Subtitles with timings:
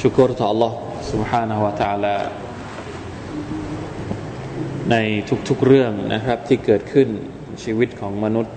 [0.00, 0.72] ชุกรต่อ Allah
[1.10, 2.16] سبحانه และ تعالى
[4.90, 4.96] ใน
[5.48, 7.08] ทุกๆเรื่องนะครับ ที่เกิดขึ้น
[7.62, 8.54] ชีวิตของมนุษย์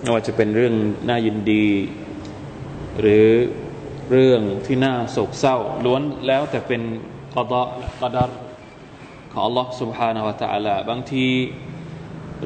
[0.00, 0.74] ไม่ว่าจะเป็นเรื่อง
[1.08, 1.66] น่ายินดี
[3.00, 3.26] หรือ
[4.10, 6.82] เรื่องที่น่าโศกเศร้า ล้วนแล้วแต่เป็น
[7.34, 7.62] กอดะ
[8.00, 8.30] กอดัร
[9.32, 11.26] ของ Allah سبحانه และ تعالى บางที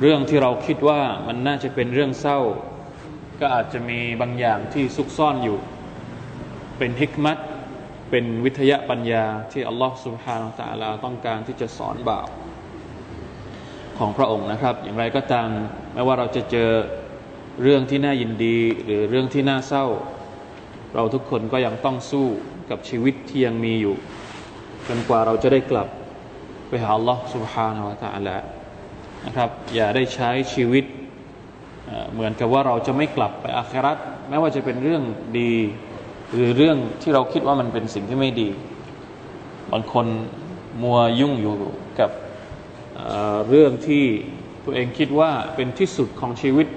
[0.00, 2.38] เรื่องที่เราคิดว่ามันน่าจะเป็นเรื่องเศร้า
[3.40, 5.58] ก็อาจจะมีบางอย่างที่ซุกซ่อนอยู่
[6.78, 7.38] เป็นฮิกมัต
[8.09, 12.27] เป็นวิทยาปัญญาที่อัลลอฮฺสุบฮานาตาลาต้องการที่จะสอนบ่าว
[13.97, 15.49] ของพระองค์นะครับ อย่างไรก็ตาม
[15.93, 16.71] ไม่ว่าเราจะเจอ
[17.61, 19.85] เรื่องที่น่ายินดีหรือเรื่องที่น่าเศร้า
[20.95, 22.27] เราทุกคนก็ยังต้องสู้
[22.69, 23.95] กับชีวิตที่ยังมีอยู่
[24.87, 25.87] จนกว่าเราจะได้กลับ
[26.67, 28.37] ไปหาอัลลอฮฺสุบฮานาะตะอัลละ
[29.25, 30.85] นะครับอย่าได้ใช้ชีวิต
[32.13, 33.97] เหมือนกับว่าเราจะไม่กลับไปอาคราต
[34.29, 35.03] แม้ว่าจะเป็นเรื่อง
[35.39, 35.53] ดี
[36.33, 38.49] หรือเรื่องที่เราคิดว่ามันเป็นสิ่งที่ไม่ดี
[39.71, 40.05] บางคน
[40.83, 41.55] มัวยุ่งอยู่
[41.99, 42.11] กับ
[42.95, 44.03] เเรื่องที่
[44.65, 46.67] ตัวเองคิดว่าเป็นที่สุดของชีวิต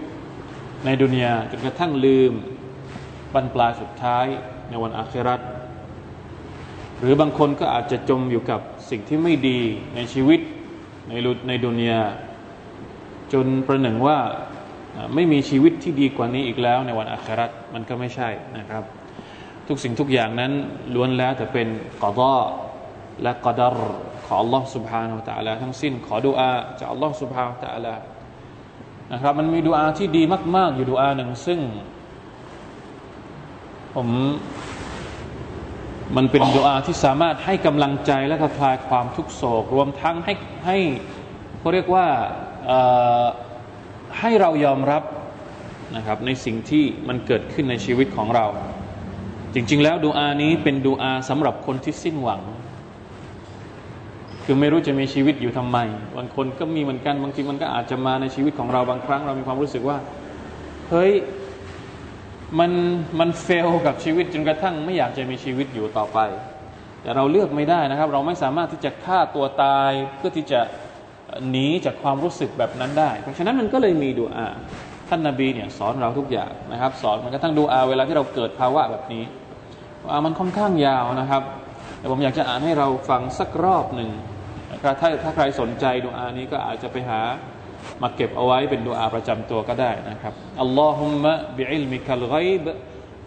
[0.84, 2.32] ในดุนยาจนกระทั่งลืม
[3.34, 4.26] บรรปลายสุดท้าย
[4.68, 5.40] ในวันอาคราต
[6.98, 9.60] หรือบางคนก็อาจจะจมอยู่กับสิ่งที่ไม่ดี
[9.94, 10.40] ในชีวิต
[11.08, 12.00] ในรุในดุนยา
[13.32, 14.18] จนประหนึ่งว่า
[15.14, 18.28] ไม่มีชีวิตที่ดีกว่านี้อีกแล้วในวันอาคราตมันก็ไม่ใช่
[18.58, 18.84] นะครับ
[19.69, 20.51] ทุกสิ่งทุกอย่างนั้น
[20.93, 21.67] ล้วนแล้วแต่เป็น
[22.03, 22.33] กอดอ
[23.21, 23.75] และกอดร
[24.25, 27.95] ของ Allah سبحانه และ تعالى ทั้งสิ้นขอดุอาจาก Allah سبحانه และ تعالى
[29.13, 30.23] นะครับมันมีดุอาที่ดี
[30.55, 31.59] มาก ๆ อยู่ดุอาหนึ่งซึ่ง
[33.95, 34.07] ผม
[36.15, 40.33] มันเป็นดุอาที่สามารถให้กำลังใจและคลายความทุกโศก รวมทั้งให้
[40.65, 40.77] ให้
[41.59, 42.05] เขาเรียกว่า
[44.19, 45.03] ให้เรายอมรับ
[45.95, 48.45] นะครับในสิ่งที่มันเกิดขึ้นในชีวิตของเรา
[49.54, 52.40] จริง ๆ แล้วดูอานี้เป็นดูอาสำหรับคนที่สิ้นหวัง
[54.44, 55.78] คือไม่รู้จะมีชีวิตอยู่ทำไม
[56.16, 59.98] บางคนก็มีเหมือนกัน บางทีมันก็อาจจะมาในชีวิตของเราบางครั้งเรามีความรู้สึกว่า
[60.90, 61.12] เฮ้ย
[62.58, 62.70] มัน
[63.20, 66.18] มันเฟลกับชีวิตจนกระทั่งไม่อยากจะมีชีวิตอยู่ต่อไป
[67.02, 70.60] แต่เราเลือกไม่ได้นะครับ เราไม่สามารถที่จะฆ่าตัวตายเพื่อที่จะ
[71.50, 74.46] หนีจากความรู้สึกแบบนั้นได้ เพราะฉะนั้นมันก็เลยมีดูอา
[75.08, 79.24] ท่านนาบีเนี่ยสอนเราทุกอย่างนะครับ สอนมันกระทั่งดูอาเวลาที่เราเกิดภาวะแบบนี้
[80.25, 81.43] มันค่อนข้างยาวนะครับ
[81.99, 84.09] แต่ผมอยากจะอ่านให้เราฟังสักรอบหนึ่ง
[84.73, 87.19] นะครับถ้าถ้าใครสนใจดูอานี้ก็อาจจะไปหา
[88.01, 92.65] มาเก็บเอาไว้เป็นดูอาประจำตัวก็ได้นะครับอัลลอฮุมะบิอิลมิคัลไกบ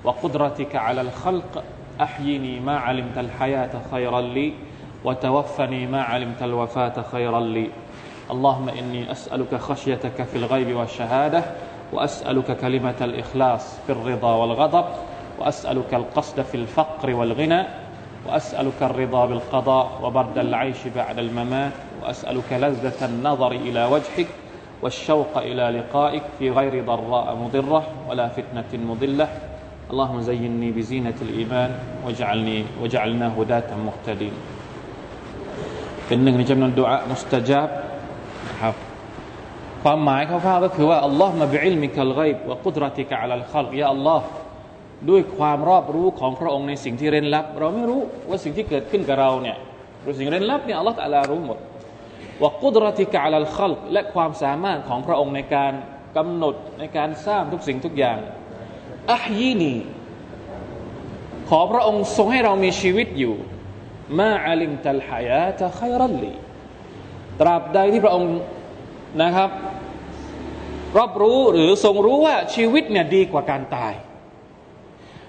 [0.06, 1.54] วะกุดรติกะอัลลขัลก
[2.00, 4.52] أحيني ما علمت الحياة خيرا لي
[5.04, 7.70] وتوفني ما علمت الوفاة خيرا لي
[8.30, 11.44] اللهم إني أسألك خشيتك في الغيب والشهادة
[11.92, 14.84] وأسألك كلمة الإخلاص في الرضا والغضب
[15.38, 17.62] وأسألك القصد في الفقر والغنى
[18.26, 21.72] وأسألك الرضا بالقضاء وبرد العيش بعد الممات
[22.02, 24.26] وأسألك لذة النظر إلى وجهك
[24.82, 29.28] والشوق إلى لقائك في غير ضراء مضرة ولا فتنة مضلة
[29.90, 31.70] اللهم زيني بزينة الإيمان
[32.04, 34.34] واجعلني وجعلنا هداة مهتدين
[36.06, 37.68] เป็นหนึ่งในจำนวนดุอามุสตจับ
[38.48, 38.74] นะครับ
[39.82, 44.24] ความหมายคร่าวๆก็คือว่าอัลลอฮ์มาบิอิลมิกัลไกบวะกุดรติกะอัลลขัลยาอัลลอฮ์
[45.09, 49.57] ด้วยความรอบรู้ของพระองค์ในสิ่งที่เร้นลับ เราไม่รู้ว่าสิ่งที่เกิดขึ้นกับเราเนี่ย
[50.01, 51.57] หรือสิ่งเร้นลับเนี่ยอัลลอฮฺตะลารู้หมด
[52.41, 55.73] ว่ากุดรติกะอัลขัลและความสามารถของพระองค์ในการ
[56.17, 58.19] กำหนดในการสร้างทุกสิ่งทุกอย่าง
[59.13, 59.73] อัฮยีนี
[61.49, 63.35] ขอพระองค์ทรงให้เรามีชีวิตอยู่
[64.19, 66.33] มาอัลิมตัลฮายาตะขัยรัลลี
[67.41, 68.33] ตราบใดที่พระองค์
[69.23, 69.49] นะครับ
[70.97, 73.93] รอบรู้หรือทรงรู้ว่าชีวิตเนี่ยดีกว่าการตาย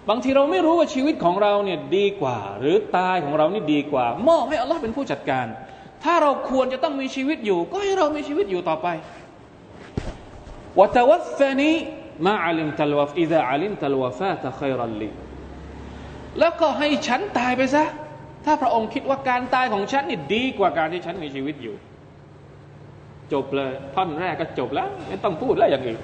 [0.08, 5.46] บางทีเราไม่รู้ว่าชีวิตของเราเนี่ยดีกว่า หรือตายของเรานี่ดีกว่ามอบให้อัลลอฮ์เป็นผู้จัดการ
[6.04, 8.86] ถ้าเราควรจะต้องมีชีวิตอยู่ ก็ให้เรามีชีวิตอยู่ต่อไป
[10.78, 11.72] วะตวัฟนี
[12.26, 15.10] มาอัลิมตัลวฟอิดะอัลิมตัลวฟาตะขัยรัลลี
[16.38, 17.84] แล้วก็ให้ฉันตายไปซะ
[18.44, 21.74] ถ้าพระองค์คิดว่าการตายของฉันนี่ดีกว่าการที่ฉันมีชีวิตอยู่
[23.32, 25.98] จบเลยท่อนแรกก็จบแล้ว ไม่ต้องพูดแล้วอย่างอื่น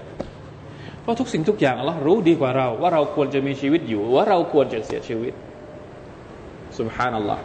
[1.09, 5.33] ราะทุกสิ่งทุกอย่างอัลลอฮ์รู้ดีกว่าเรา ว่าเราควรจะมีชีวิตอยู่ ว่าเราควรจะเสียชีวิต
[6.79, 7.39] سبحان الله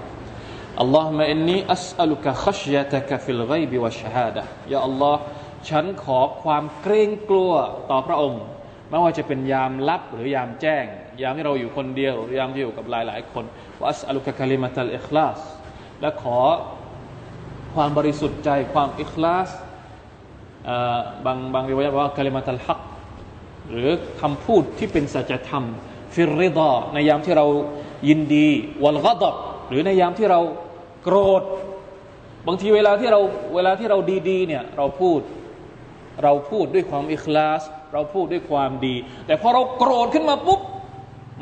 [0.82, 5.20] اللهم إني أسألك خشيتك في الغيب والشهادة ยาอัลลอฮ์
[5.69, 7.52] ฉันขอความเกรงกลัว
[7.90, 8.43] ต่อพระองค์
[8.90, 10.84] ไม่ว่าจะเป็นยามลับหรือยามแจ้ง
[11.22, 13.44] ยามที่เราอยู่คนเดียวหรือยามที่อยู่กับหลาย ๆ คน
[13.78, 15.38] ว่าอัสอัลุกะคาลิมัตัลอิคลาส
[16.00, 16.38] และขอ
[17.75, 19.49] ความบริสุทธิ์ใจความอิคลาส
[21.26, 22.81] บางบางริวายว่าคาลิมัตัลฮัก
[23.71, 23.89] หรือ
[24.21, 25.63] คำพูดที่เป็นสัจธรรม
[26.13, 27.47] ฟิริดาในยามที่เรา
[28.07, 28.47] ยินดี
[28.83, 29.35] วัลกดบ
[29.69, 30.41] หรือในยามที่เรา
[31.03, 31.44] โกรธ
[32.47, 33.19] บางทีเวลาที่เรา
[33.56, 33.97] เวลาที่เรา
[34.29, 35.19] ดีๆเนี่ยเราพูด
[36.23, 37.62] เราพูดด้วยความอิคลาส
[37.94, 38.95] เราพูดด้วยความดี
[39.27, 40.61] แต่พอเราโกรธขึ้นมาปุ๊บ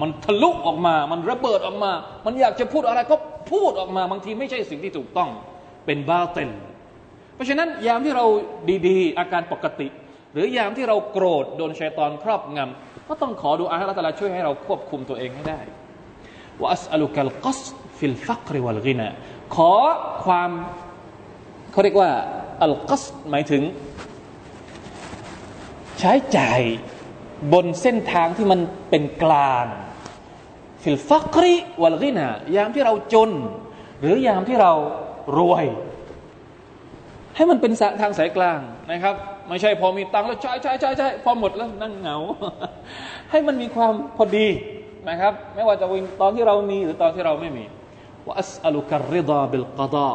[0.01, 1.91] มันทะลุออกมา มันระเบิดออกมา
[2.25, 3.15] มันอยากจะพูดอะไรก็
[3.51, 5.29] พูดออกมา บางทีไม่ใช่สิ่งที่ถูกต้อง
[5.85, 6.49] เป็นباطن
[7.35, 8.25] เพราะฉะนั้นยามที่เรา
[8.87, 9.87] ดีๆ อาการปกติ
[10.33, 15.59] หรือยามที่เราโกรธโดนชัยตอนครอบงำก็ต้องขอดูอาให้ الله تعالى ช่วยให้เราควบคุมตัวเองให้ได้
[16.59, 17.59] وأسألك القصد
[17.97, 19.07] في الفقر والغنى
[19.55, 19.71] ขอ
[20.25, 20.51] ความ
[21.71, 22.09] เขาเรียกว่า
[22.63, 23.63] القصد หมายถึง
[25.99, 26.61] ใช้จ่าย
[27.53, 28.59] บนเส้นทางที่มัน
[28.89, 29.65] เป็นกลาง
[30.83, 33.31] في الفقرวัลกินะยามที่เราจน
[33.99, 34.73] หรือยามที่เรา
[35.37, 35.65] รวย
[37.35, 37.71] ให้มันเป็น
[38.01, 38.59] ทางสายกลาง
[38.91, 39.15] นะครับ
[39.47, 42.17] ไม่ใช่พอมีตังแล้วใช้ใช้ใช้ใช้พอหมดแล้วนั่งเหงา
[43.31, 44.47] ให้มันมีความพอดี
[45.09, 47.65] นะครับ ไม่ว่าจะวิงตอนที่เรามีหรือตอนที่เราไม่มี
[48.25, 50.13] ว่าอัสอลุกรริดาบิลกดา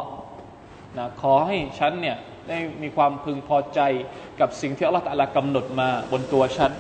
[0.96, 2.16] นะขอให้ฉันเนี่ย
[2.48, 3.80] ได้มีความพึงพอใจ
[4.40, 6.72] กับสิ่งที่อัลลอฮฺตะลากำหนดมาบนตัวฉัน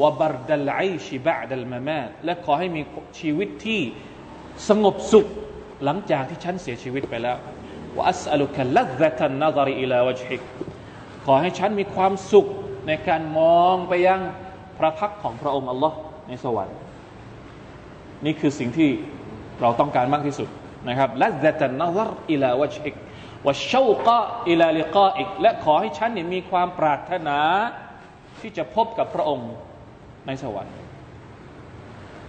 [0.00, 2.82] وبرد العيش بعد الممات และขอให้มี
[3.20, 3.80] ชีวิตที่
[4.68, 5.26] สงบสุข
[5.84, 7.36] หลังจากที่ฉันเสียชีวิตไปแล้ว
[7.96, 10.40] وأسألك لذة النظر إلى وجهك
[11.26, 12.46] ขอให้ฉันมีความสุข
[12.86, 14.20] ในการมองไปยัง
[14.78, 15.96] พระพักตร์ของพระองค์อัลลอฮ์
[16.28, 16.76] ในสวรรค์
[18.24, 18.90] นี่คือสิ่งที่
[19.60, 20.48] เราต้องการมากที่สุด
[20.88, 22.94] นะครับلذة النظر إلى وجهك
[23.46, 27.38] والشوق إلى لقائك และขอให้ฉันเนี่ยมีความปรารถนา
[28.40, 29.50] ที่จะพบกับพระองค์
[30.26, 30.74] ในสวรรค์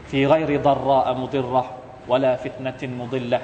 [0.10, 1.74] ฟีไกริดรอมุติรห์
[2.12, 3.40] วลาฟิตนตินมุดิลละ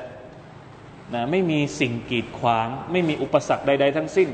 [1.14, 4.30] นะไม่มีสิ่งกีดขวาง ไม่มีอุปสรรคใด ๆ ทั้งสิ้น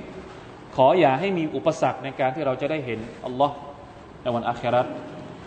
[0.76, 3.56] ขออย่าให้มีอุปสรรคในการที่เราจะได้เห็นอัลลอฮ์
[4.22, 4.88] ในวันอาคราต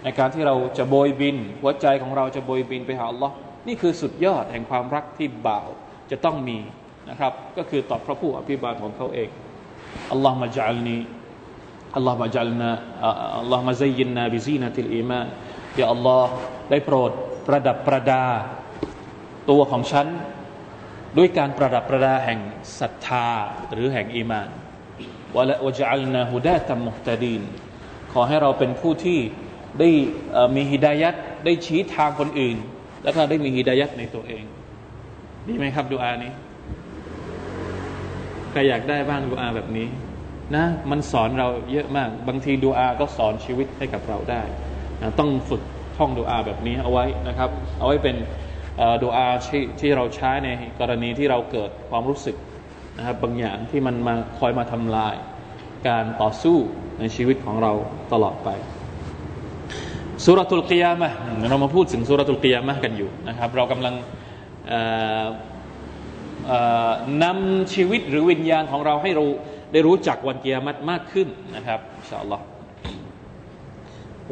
[0.05, 3.35] ในการที่เราจะโบยบิน หัวใจของเราจะโบยบินไปหาอัลลอฮ์
[3.67, 5.69] นี่คือสุดยอดแห่งความรักที่บ่าว
[6.11, 6.59] จะต้องมี
[7.11, 9.29] นะครับ ก็คือตอบพระผู้อภิบาลของเขาเอง
[10.13, 15.27] اللهم اجعلني اللهم اجعلنا اللهم زينا بزينة الإيمان
[15.81, 16.33] يا الله
[16.71, 17.11] ได้โปรด
[17.47, 18.25] ประดับประดา
[19.51, 20.07] ตัวของฉัน
[21.17, 22.41] ด้วยการประดับประดาแห่ง
[22.81, 23.29] ศรัทธา
[23.73, 24.49] หรือแห่งอีมาน
[25.37, 27.43] و واجعلنا هداة مهتدين
[28.13, 29.19] ขอให้เราเป็นผู้ที่
[29.81, 29.89] ได้
[30.57, 31.15] มี هداية
[31.45, 32.57] ได้ชี้ทางคนอื่น
[33.03, 34.45] แล้วก็ได้มี هداية ในตัวเอง
[35.47, 36.33] ดีไหมครับดูอานี้
[38.51, 39.89] ใครอยากได้บ้างดูอาแบบนี้
[40.57, 44.43] นะมันสอนเราเยอะมาก บางทีดูอาก็สอนชีวิตให้กับเราได้
[45.03, 45.63] นะต้องฝึก
[45.97, 48.17] ท่องดูอาแบบนี้เอาไว้นะครับ เอาไว้เป็น
[49.03, 50.49] ดูอาที่ที่เราใช้ใน
[50.81, 52.37] กรณีที่เราเกิดความรู้สึก
[52.99, 55.15] นะครับบางอย่างที่มันมาคอยมาทำลาย
[55.89, 56.57] การต่อสู้
[57.01, 57.73] ในชีวิตของเรา
[58.13, 58.49] ตลอดไป
[60.25, 61.11] สุรทูลกิยามะ
[61.51, 63.95] เรามาพูดถึงสุรทูลกิยามะกันอยู่นะครับ เรากำลัง
[67.25, 69.25] นำชีวิตหรือวิญญาณของเราให้เรา
[69.73, 72.45] ได้รู้จักวันกิยามัตมากขึ้นนะครับอินชาอัลลอฮ์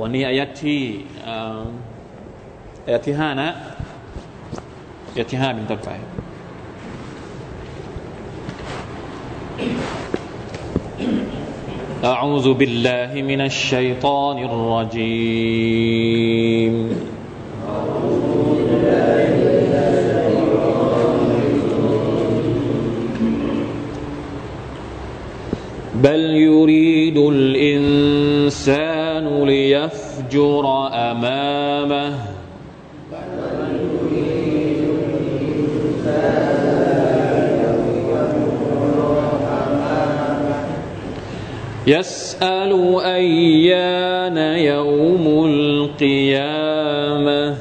[0.00, 0.80] วันนี้อายัดที่
[2.86, 3.50] อายัดที่ห้านะ
[5.10, 5.90] อายัดที่ห้าเป็นต้นไป
[12.06, 15.74] أعوذ بالله من الشيطان الرجيم.
[25.94, 28.84] بل يريد الإنسان
[29.44, 30.64] ليفجر
[31.10, 32.25] أمامه
[41.86, 47.56] يسأل أيان يوم القيامة.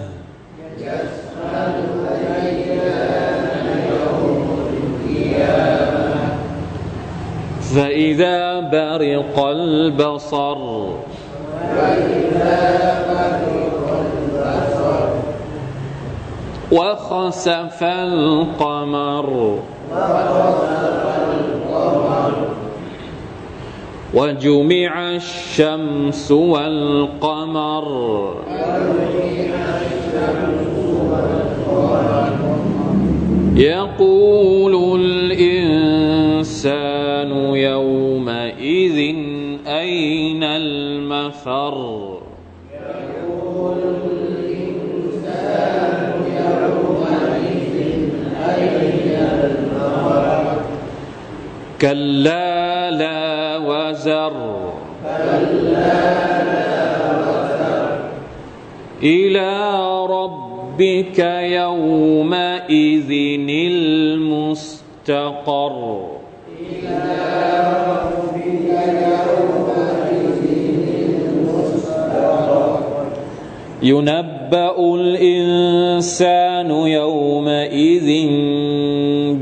[0.77, 1.73] يسأل
[2.33, 6.15] أيان يوم القيامة
[7.75, 10.57] فإذا برق البصر
[11.75, 12.59] فإذا
[13.09, 15.09] برق البصر
[16.71, 19.29] وخسف القمر
[19.91, 22.33] وخسف القمر
[24.15, 27.85] وجمع الشمس والقمر.
[33.55, 36.65] يقول الإنسان
[37.55, 38.97] يومئذ
[39.67, 42.15] أين المفر؟
[51.81, 53.24] كلا لا
[53.89, 54.33] وزر
[59.03, 59.51] إلى
[60.05, 61.19] ربك
[61.59, 63.11] يومئذ
[64.41, 65.75] المستقر.
[73.83, 78.09] ينبأ الإنسان يومئذ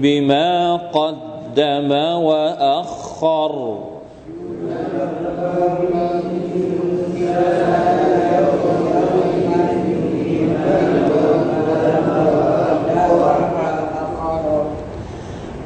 [0.02, 1.92] بما قد قدم
[2.24, 3.93] وأخر.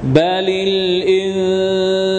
[0.04, 0.48] بل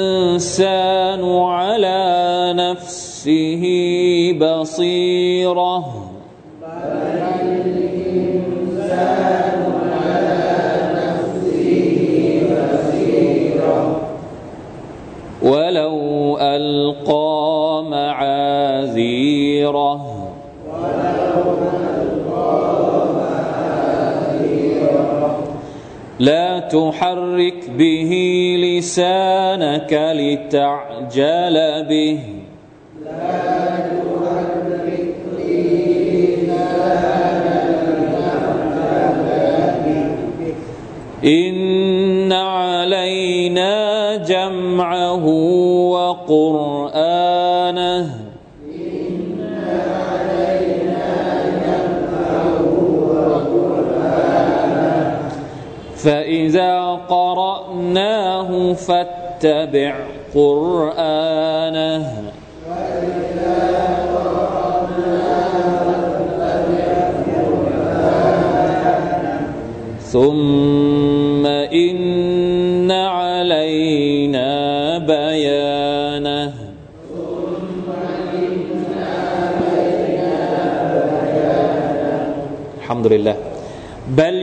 [0.08, 3.62] الإنسان على نفسه
[4.40, 6.07] بصيره
[16.98, 18.84] ألقى معاذيره.
[26.18, 28.10] لا تحرك به
[28.58, 31.56] لسانك لتعجل
[31.88, 32.20] به.
[41.24, 45.47] إن علينا جمعه
[56.08, 59.94] فإذا قرأناه فاتبع
[60.34, 62.04] قرآنه.
[70.00, 74.48] ثم إن علينا
[74.98, 76.54] بيانه.
[82.80, 83.47] الحمد لله.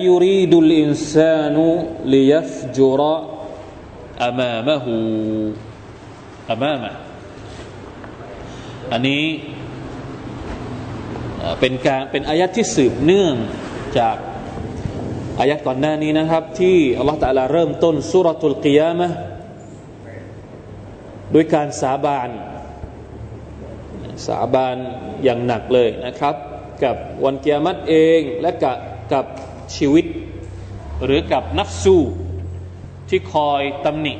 [0.07, 1.65] ยุรีดุลอินซานุ
[2.13, 3.17] ลิยัฟจุระ
[4.23, 4.95] อามามะหู
[6.49, 6.53] อ
[8.91, 9.25] อันนี้
[11.59, 13.35] เป็นการเป็นอายะที่สืบเนื่อง
[13.99, 14.17] จาก
[15.39, 19.07] อายะดก่อนหน้านี้นะครับ ที่อัลลอฮฺตะลาเริ่มต้นสุรทุลกิยามะ
[21.33, 22.29] ด้วยการสาบาน
[24.27, 24.77] สาบาน
[25.23, 26.35] อย่างหนักเลยนะครับ
[26.83, 26.95] กับ
[27.25, 28.77] วันกิยามัตเองและกับ
[29.13, 29.25] กับ
[29.75, 30.05] ชีวิต
[31.05, 31.97] หรือกับนัฟซู
[33.09, 34.13] ที่คอยตำหนิ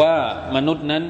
[0.00, 0.14] ว่า
[0.56, 1.04] มนุษย์นั้น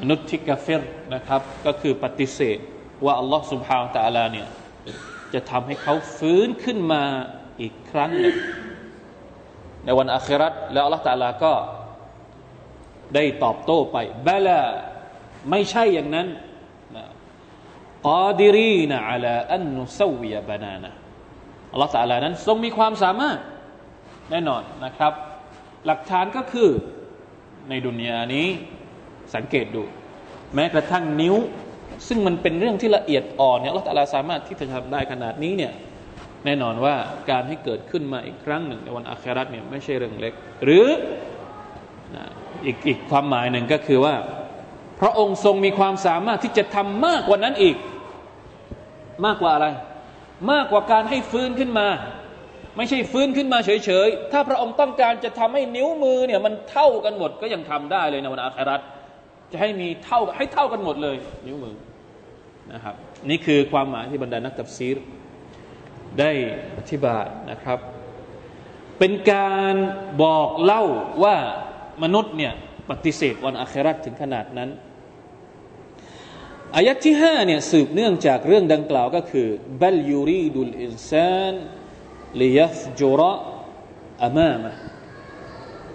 [0.00, 0.82] มนุษย์ที่กาเฟร
[1.14, 2.58] นะครับ ก็คือปฏิเสธ
[3.04, 4.48] ว่าอัลลอฮ์สุบฮาวตะอาลาเนี่ย
[5.34, 7.02] จะทำให้เขาฟื้นขึ้นมา
[7.60, 8.36] อีกครั้งหนึ่ง
[9.84, 11.52] ในวันอาคราตแล้วอัลลอฮ์ตะาลาก็
[13.14, 13.96] ได้ตอบโต้ไป
[14.28, 14.60] บลา
[15.50, 16.26] ไม่ใช่อย่างนั้น
[18.08, 20.90] กาดิรีนะอัลาอันนุสวียบานานะ
[21.72, 23.38] อัลลอฮฺตาลานั้นทรงมีความสามารถ
[24.30, 25.12] แน่นอนนะครับ
[25.86, 26.68] หลักฐานก็คือ
[27.68, 28.46] ในดุนยานี้
[29.34, 29.82] สังเกตดู
[30.54, 31.36] แม้กระทั่งนิ้ว
[32.08, 35.72] ซึ่งมันเป็นเรื่องที่ละเอียดอ่อนเนี่ยเราแต่ละสามารถที่จะทำได้ขนาดนี้เนี่ย
[36.44, 36.94] แน่นอนว่า
[37.30, 40.86] การให้เกิดขึ้นมาอีกครั้งหนึ่งในวันอาคราตเนี่ยไม่ใช่เรื่องเล็ก หรือ
[42.66, 44.14] อีกอีกความหมายหนึ่งก็คือว่า
[45.00, 47.76] พระองค์ทรงมีความสามารถที่จะทำมากกว่านั้นอีก
[49.26, 49.66] มากกว่าอะไร
[50.52, 51.88] มากกว่าการให้ฟื้นขึ้นมา
[52.76, 58.80] ไม่ใช่ฟื้นขึ้นมาเฉยๆ ถ้าพระองค์ต้องการจะทำให้นิ้วมือเนี่ยมันเท่ากันหมดก็ยังทำได้เลยในวันอาคราต
[59.52, 61.74] จะให้มีเท่าให้เท่ากันหมดเลย นิ้วมือ
[62.72, 62.94] นะครับ
[63.30, 64.96] นี่คือความหมายที่บรรดานักตับซีร
[66.20, 66.30] ได้
[66.78, 67.78] อธิบายนะครับ
[68.98, 69.74] เป็นการ
[70.22, 70.84] บอกเล่า
[71.24, 71.36] ว่า
[72.02, 72.52] มนุษย์เนี่ย
[72.90, 74.70] ปฏิเสธวันอาคราตถึงขนาดนั้น
[76.76, 79.48] อายัดที่ห้าเนี่ยสืบเนื่องจากเรื่องดังกล่าวก็คือ
[79.80, 81.54] บัลยูรีดุลอินซาน
[82.40, 83.34] ลียัฟจูระ
[84.22, 84.74] อามามะ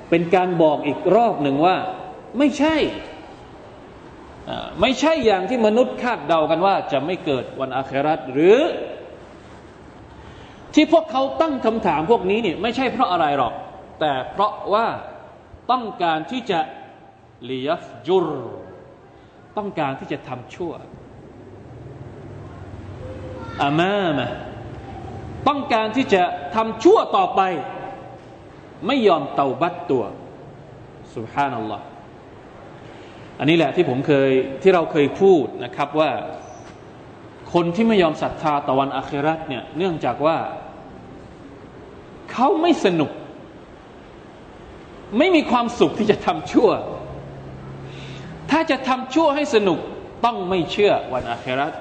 [0.09, 1.77] เป็นการบอกอีกรอบหนึ่งว่า
[2.37, 2.75] ไม่ใช่
[4.81, 8.59] ไม่ใช่อย่างที่มนุษย์คาดเดากันว่า จะไม่เกิดวันอาคราตหรือ
[10.73, 13.53] ที่พวกเขาตั้งคำถามพวกนี้เนี่ยไม่ใช่เพราะอะไรหรอก
[13.99, 14.87] แต่เพราะว่า
[15.71, 16.59] ต้องการที่จะ
[17.49, 18.27] ลียฟจุร
[19.57, 20.71] ต้องการที่จะทำชั่ว
[23.63, 24.29] อามามะ
[25.47, 26.23] ต้องการที่จะ
[26.55, 27.41] ทำชั่วต่อไป
[28.87, 30.03] ไม่ยอมเตาบัตตัว
[31.15, 31.85] สุฮานัลลอฮ์
[33.39, 34.29] อันนี้แหละที่ผมเคย
[34.61, 36.11] ที่เราเคยพูดนะครับว่า
[37.53, 40.37] คนที่ไม่ยอมศรัทธาต่อวันอาคราตเนี่ยเนื่องจากว่า
[42.31, 43.11] เขาไม่สนุก
[45.17, 46.69] ไม่มีความสุขที่จะทำชั่ว
[48.51, 49.79] ถ้าจะทำชั่วให้สนุก
[50.25, 51.73] ต้องไม่เชื่อวันอาคราต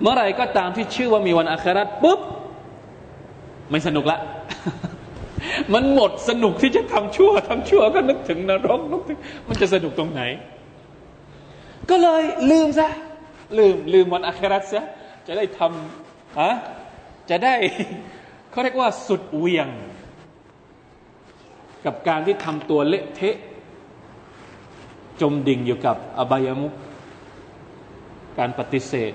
[0.00, 2.20] เมื่อไรก็ตามที่ชื่อว่ามีวันอาคราตปุ๊บ
[3.70, 4.18] ไม่สนุกละ
[5.74, 10.22] มันหมดสนุกที่จะทำชั่วทำชั่วก็นึกถึงนรกนึกถึงมันจะสนุกตรงไหน
[11.90, 12.88] ก็เลยลืมซะ
[13.58, 14.84] ลืมลืมวันอาคราตซะ
[15.26, 16.50] จะได้ทำอะ
[17.30, 17.54] จะได้
[18.50, 19.68] เขาเรียกว่าสุดเวียง
[21.86, 23.36] กับการที่ทำตัวเละเทะ
[25.21, 26.73] จมดิ่งอยู่กับอบายมุก
[28.37, 29.13] การปฏิเสธ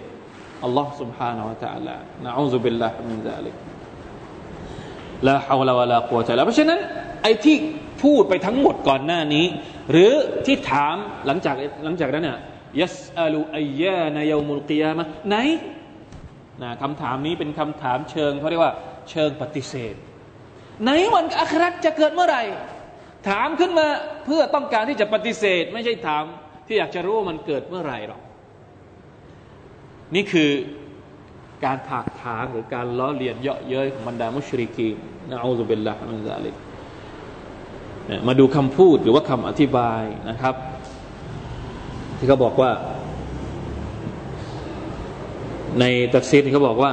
[0.65, 3.55] อัลลอฮ์ سبحانه และ تعالى นะอูซุบิลลาฮิมินซาลิก
[5.29, 6.81] ละฮาวลาวะลากัวตะลาเพราะฉะนั้น
[7.23, 7.57] ไอ้ที่
[8.03, 9.47] พูดไปทั้งหมดก่อนหน้านี้
[9.91, 10.13] หรือ
[10.47, 12.39] ที่ถามหลังจากหลังจากนั้นเนี่ย
[12.81, 15.37] ยัสอาลูอัยยานายามุลกิยามะไหน
[16.63, 18.75] นะคำถามนี้เป็นคำถามเชิงเขาเรียกว่า
[19.11, 19.95] เชิงปฏิเสธ
[20.83, 22.43] ไหนวันอัคราจะเกิดเมื่อไหร่
[23.29, 23.87] ถามขึ้นมา
[24.27, 26.25] เพื่อต้องการที่จะปฏิเสธ ไม่ใช่ถาม
[26.67, 28.21] ที่อยากจะรู้ว่ามันเกิดเมื่อไหร่หรอก
[30.15, 30.51] นี่คือ
[31.65, 34.89] การถากถางหรือการล้อเลียนเยาะเย้ยของบรรดามุชริกี
[35.31, 36.55] นะอูซุบิลลาฮิมินซาลิก
[38.27, 40.55] มาดูคำพูดหรือว่าคำอธิบายนะครับ
[42.19, 42.71] ที่เขาบอกว่า
[45.81, 46.93] ในตัฟซีรที่เขาบอกว่า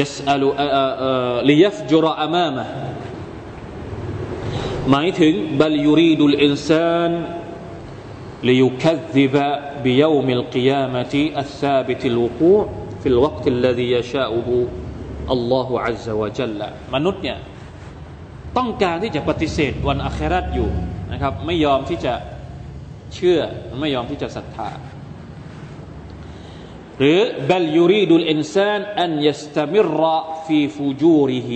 [0.00, 0.42] يسأل
[1.48, 2.66] ليفجر أمامه
[4.90, 7.10] หมายถึง بل يريد الإنسان
[8.48, 9.36] ليكذب
[9.86, 12.62] بيوم القيامة الثابت الوقوع
[13.02, 14.48] في الوقت الذي يشاءه
[15.34, 16.60] الله عز وجل
[16.94, 17.38] มนุษย์เนี่ย
[18.56, 20.70] ต้องการที่จะปฏิเสธวันอัคราตอยู่
[21.12, 22.14] นะครับไม่ยอมที่จะ
[23.14, 23.40] เชื่อ
[23.80, 24.70] ไม่ยอมที่จะศรัทธา
[26.98, 27.18] หรือ
[27.50, 30.00] بل يريد الإنسان أن يستمر
[30.46, 31.50] في فجوره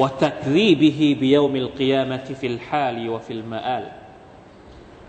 [0.00, 3.84] وتكذيبه بيوم القيامة في الحال وفي المآل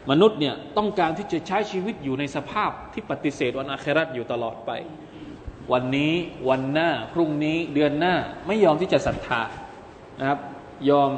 [0.10, 4.72] มนุษย์เนี่ยต้องการที่จะใช้ชีวิตอยู่ในสภาพที่ปฏิเสธวันอาคราตอยู่ตลอดไป
[5.72, 6.14] วันนี้
[6.50, 8.16] วันหน้าพรุ่งนี้เดือนหน้า
[8.48, 9.42] ไม่ยอมที่จะศรัทธา
[10.20, 10.40] นะครับ
[10.90, 11.10] ยอม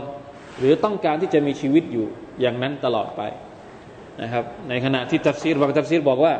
[0.59, 2.05] หรือต้องการที่จะมีชีวิตอยู่
[2.41, 3.21] อย่างนั้นตลอดไป
[4.21, 6.33] นะครับ ในขณะที่ตัฟซีรบางตัฟซีรบอกว่า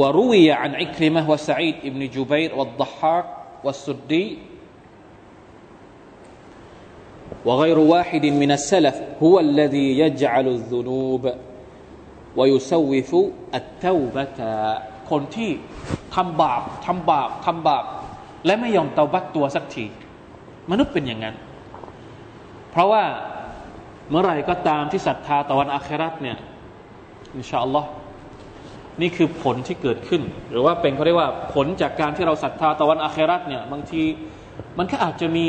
[0.00, 3.24] วรุวีอันอิคริมะวะสัยดอิบนจุบัยร์วัดดฮาก
[3.66, 4.24] วัสสุดดี
[7.48, 11.24] وغير واحد من السلف هو الذي يجعل الذنوب
[12.38, 13.12] ويسوف
[13.58, 14.40] التوبة
[15.10, 15.50] คนที่
[16.14, 17.84] ทำบาปทำบาปทำบาป
[18.46, 19.84] และไม่ยอมเตาบัตตัวสักที
[20.70, 21.34] มนุษย์เป็นอย่างนั้น
[22.70, 23.04] เพราะว่า
[24.10, 26.36] เมื่อไรก็ตามที่ศรัทธาต่อวันอาคราตเนี่ย
[27.36, 27.88] อินชาอัลลอฮ์
[29.00, 34.02] นี่คือผลที่เกิดขึ้น หรือว่าเป็นเขาเรียกว่าผลจากการที่เราศรัทธาต่อวันอาคราตเนี่ยบางที
[34.78, 35.48] มันก็อาจจะมี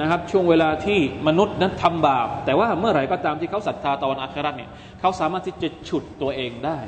[0.00, 6.78] นะครับช่วงเวลาที่มนุษย์นั้นทำบาป แต่ว่าเมื่อไหร่ก็ตามที่เขาศรัทธาต่อวันอาคราเนี่ยเขาสามารถที่จะฉุดตัวเองได้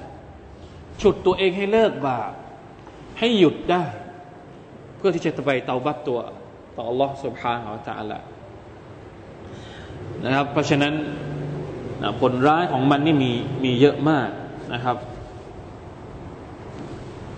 [1.03, 2.33] ฉุดตัวเองให้เลิกบาป
[3.19, 3.85] ให้หยุดได้
[4.97, 6.19] เพื่อที่จะไปเตาบัตตัว
[6.77, 8.19] ต่อ Allah سبحانه และ تعالى
[10.25, 10.95] นะครับเพราะฉะนั้น
[12.21, 13.33] ผลร้ายของมันนี่มี
[13.65, 14.29] มีเยอะมาก
[14.75, 14.97] นะครับ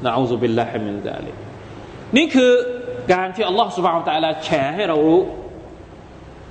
[0.06, 1.36] نعوذ بالله من ذلك
[2.18, 2.52] นี่คือ
[3.14, 5.22] การที่อัลลอฮฺ سبحانه وتعالى แฉให้เรารู้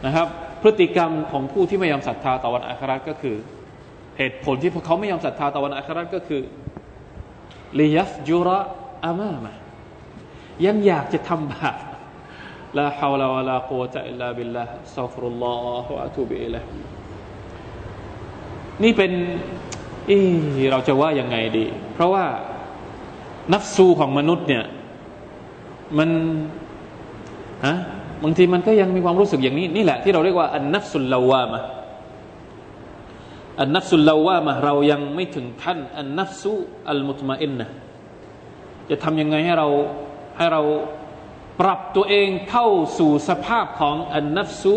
[0.06, 0.28] นะครับ
[0.62, 3.36] พฤติกรรมของผู้ที่ไม่ยอมศรัทธาต่อวัน آخرة ก็คือ
[4.18, 6.42] เหตุผลที่พวกเขาไม่ยอมศรัทธาต่อวัน آخرة ก็คือ
[7.80, 9.52] ليفجر أمامه
[10.66, 11.78] ยังอยากจะทำบาป
[12.78, 16.54] لا حول ولا قوة إلا بالله أستغفر الله أتوب إليه
[18.82, 19.12] นี่เป็น
[20.72, 22.24] เราจะว่ายังไงดี เพราะว่า
[23.52, 24.64] نفس ของมนุษย์เนี่ย
[25.98, 26.10] มัน
[27.66, 27.76] ฮะ
[28.22, 37.66] บางทีมันก็ยังมีความรู้สึกอย่างนี้ นี่แหละที่เราเรียกว่าالنفس اللوامة النفس اللوامة เรายังไม่ถึงขั้นالنفس المطمئنة
[38.90, 39.68] จะทำยังไงให้เรา
[40.36, 40.62] ให้เรา
[41.60, 44.74] ปรับตัวเองเข้าสู่สภาพของอันนัฟสุ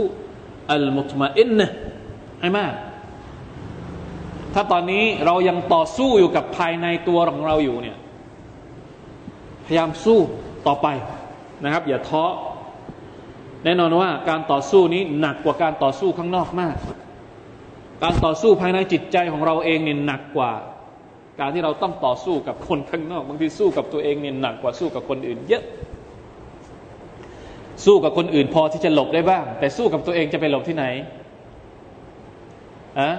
[0.72, 1.68] อัลมุตมาอินนะ
[2.42, 2.74] ให้มาก
[4.54, 7.98] ถ้าตอนนี้เรายังต่อสู้อยู่กับภายในตัวของเราอยู่เนี่ย
[9.68, 10.20] พยายามสู้
[10.68, 10.88] ต่อไป
[11.64, 12.26] นะครับ อย่าท้อ
[13.64, 16.76] แน่นอนว่าการต่อสู้นี้หนักกว่าการต่อสู้ข้างนอกมาก
[18.04, 20.52] การต่อสู้ภายในจิตใจของเราเองเนี่ยหนักกว่า
[21.40, 25.64] การที่เราต้องต่อสู้กับคนข้างนอกบางทีสู้กับตัวเองเนี่ยหนักกว่าสู้กับคนอื่น เยอะ
[27.86, 30.86] สู้กับคนอื่นพอที่จะหลบได้บ้าง แต่สู้กับตัวเองจะไปหลบที่ไหน
[33.00, 33.10] อะ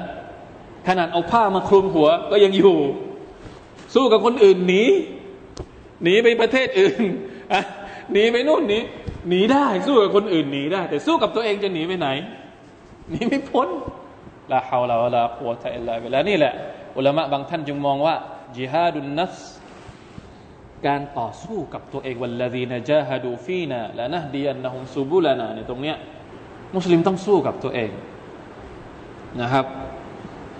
[0.88, 2.76] ขนาดเอาผ้ามาคลุมหัวก็ยังอยู่
[3.94, 4.82] สู้กับคนอื่นหนี
[6.02, 7.02] หนีไปประเทศอื่น
[8.12, 8.78] หนีไปนู่นหนี
[9.28, 12.08] หนีได้ สู้กับคนอื่นหนีได้ แต่สู้กับตัวเองจะหนีไปไหน
[13.10, 13.68] หนีไม่พ้น
[14.52, 16.52] ลาฮาวลาวะลาควะตะอิลลาบิลลานี่แหละ
[16.96, 18.14] อุลามะบางท่านจึงมองว่า
[18.56, 19.36] จิฮาดุนนัส
[20.86, 25.96] การต่อสู้กับตัวเองวัลลดีนะจาฮดูฟีนาและนะดียันนะฮุมซูบุลานาในตรงเนี้ย
[26.76, 27.90] มุสลิมต้องสู้กับตัวเอง
[29.40, 29.66] นะครับ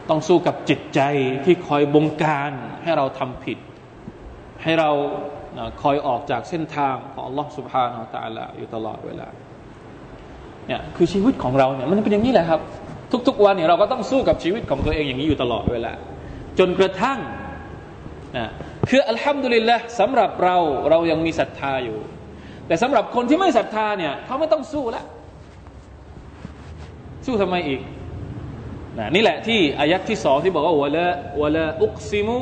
[0.09, 1.01] ต้องสู้กับจิตใจ
[1.45, 3.59] ที่คอยบงการให้เราทำผิด
[4.64, 4.90] ให้เรา
[5.82, 9.28] คอยออกจากเส้นทางของ Allah سبحانه และ تعالى อยู่ตลอดเวลา
[10.68, 12.62] เนี่ยคือชีวิตของเราเนี่ยมันเป็นอย่างนี้แหละครับ
[13.28, 15.94] ทุกๆวันเนี่ยเราก็ต้องสู้กับชีวิตของตัวเองอย่างนี้อยู่ตลอดเวลา
[16.60, 17.20] จนกระทั่ง
[18.38, 18.50] นะ
[18.90, 20.58] คืออัลฮัมดุลิลละสำหรับเรา
[20.90, 21.98] เรายังมีศรัทธาอยู่
[22.68, 25.06] แต่สำหรับคนที่ไม่ศรัทธาเนี่ยเขาไม่ต้องสู้แล้ว
[27.26, 27.82] สู้ทำไมอีก
[29.00, 31.08] นะนี่แหละที่อายัดที่สองที่บอกว่าวะละ
[31.42, 32.38] วะละอุกซิมุ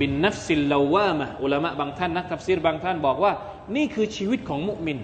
[0.00, 3.32] บินนัฟซิลลาวามะอุลามะบางท่านนักทัฟซีรบางท่านบอกว่า
[3.76, 4.98] นี่คือชีวิตของมุมิน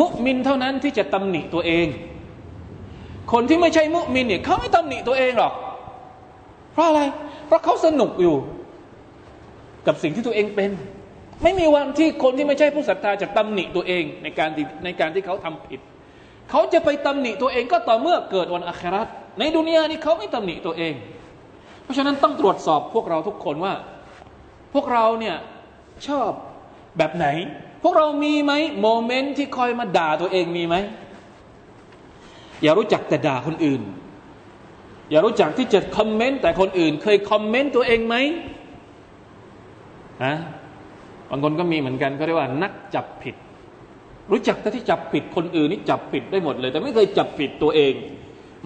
[0.00, 1.86] มุมินเท่านั้นที่จะตำหนิตัวเอง
[3.32, 5.52] คนที่ไม่ใช่มุมินเนี่ยเขาไม่ตำหนิตัวเองหรอก
[6.72, 7.00] เพราะอะไร
[7.46, 8.36] เพราะเขาสนุกอยู่
[9.86, 10.70] กับสิ่งที่ตัวเองเป็น
[11.42, 14.50] ไม่มีวันที่คนที่ไม่ใช่ผู้ศรัทธาจะตำหนิตัวเองในการ
[14.84, 15.80] ในการที่เขาทำผิด
[16.50, 19.02] เขาจะไปตำหนิตัวเองก็ต่อเมื่อเกิดวันอัครา
[19.38, 20.94] ในดุนยานี้เขาไม่ตำหนิตัวเอง
[21.88, 23.74] ราะฉะนั้นต้องตรวจสอบพวกเราทุกคนว่า
[24.74, 25.36] พวกเราเนี่ย
[26.06, 26.30] ชอบ
[26.98, 27.26] แบบไหน
[27.82, 30.76] พวกเรามีไหมโมเมนต์ที่คอยมาด่าตัวเองมีไหม
[32.62, 33.82] อย่ารู้จักแต่ด่าคนอื่น
[35.10, 38.16] อย่ารู้จักที่จะคอมเมนต์แต่คนอื่น เคยคอมเมนต์ตัวเองไหม
[40.24, 40.34] ฮะ
[41.30, 43.34] บางคนก็มีเหมือนกันเขาเรียกว่า นักจับผิด
[44.30, 47.92] รู้จักแต่ที่จับผิดคนอื่นนี่จับผิดได้หมดเลย แต่ไม่เคยจับผิดตัวเอง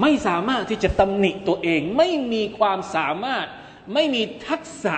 [0.01, 3.47] ไม่สามารถที่จะตำหนิตัวเอง ไม่มีความสามารถ
[3.95, 4.97] ไม่มีทักษะ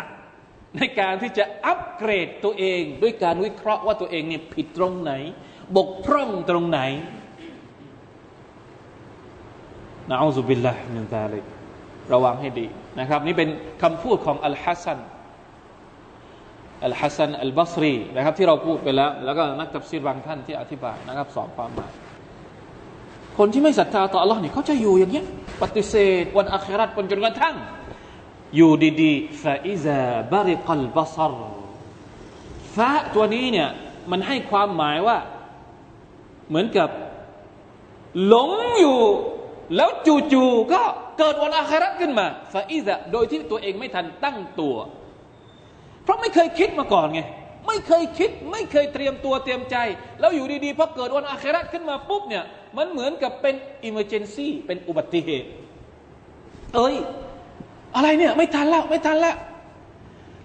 [0.76, 5.12] ในการที่จะอัปเกรดตัวเอง ด้วยการวิเคราะห์ว่าตัวเองเนี่ยผิดตรงไหน
[5.76, 6.80] บกพร่องตรงไหน
[10.10, 11.44] นะنعوذ بالله من ذلك
[12.12, 12.66] ระวังให้ดี
[13.00, 13.48] นะครับ นี่เป็น
[13.82, 15.00] คำพูดของอัลฮัสซัน
[16.86, 21.92] อัลฮัสซันอัลบัสรีนะครับที่เราพูดไปแล้ว แล้วก็นักตัฟซีรบางท่านที่อธิบายนะครับสองความหมาย
[23.38, 25.26] คนที่ไม่ศรัทธาต่อ อัลลอฮฺ เนี่ยเขาจะอยู่อย่างเงี้ย
[25.62, 27.56] ปฏิเสธวันอัคราตจนกระทั่ง
[28.56, 29.98] อยู่ดีๆฟาอิซา
[30.32, 31.34] บาริกัลบาซร
[32.74, 33.68] ฟาตัวนี้เนี่ย
[34.10, 35.18] มันให้ความหมายว่า
[36.48, 36.88] เหมือนกับ
[38.26, 38.98] หลงอยู่
[39.76, 39.90] แล้ว
[40.32, 40.82] จู่ๆก็
[41.18, 44.76] เกิดวันอาคราตขึ้นมาฟาอิซาโดยที่ตัวเองไม่ทันตั้งตัว
[46.02, 47.20] เพราะไม่เคยคิดมาก่อนไง
[47.66, 49.76] ไม่เคยคิด ไม่เคยเตรียมตัวเตรียมใจ
[50.20, 52.44] แล้วอยู่ดีๆพอเกิดวันอาคราตขึ้นมาปุ๊บเนี่ย
[52.78, 55.48] มันเหมือนกับเป็น emergency เป็นอุบัติเหตุ
[56.74, 56.94] เอ้ย
[57.96, 59.36] อะไรเนี่ย ไม่ทันแล้วไม่ทันแล้ว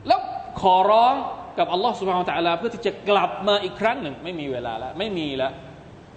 [0.08, 0.20] แล้ว
[0.62, 1.14] ขอร้อง
[1.58, 5.52] กับอัลลอฮฺ سبحانه وتعالى เพื่อที่จะกลับมาอีกครั้งหนึ่ง ไม่มีเวลาแล้ว ไม่มีแล้ว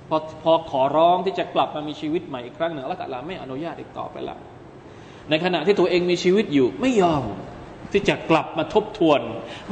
[0.09, 4.39] พอพอขอร้องที่จะกลับมามีชีวิตใหม่อีกครั้งหนึ่งอัลลอฮฺ تعالى ไม่อนุญาตอีกต่อไปแล้ว
[5.31, 7.23] ในขณะที่ตัวเองมีชีวิตอยู่ไม่ยอม
[7.93, 9.21] ที่จะกลับมาทบทวน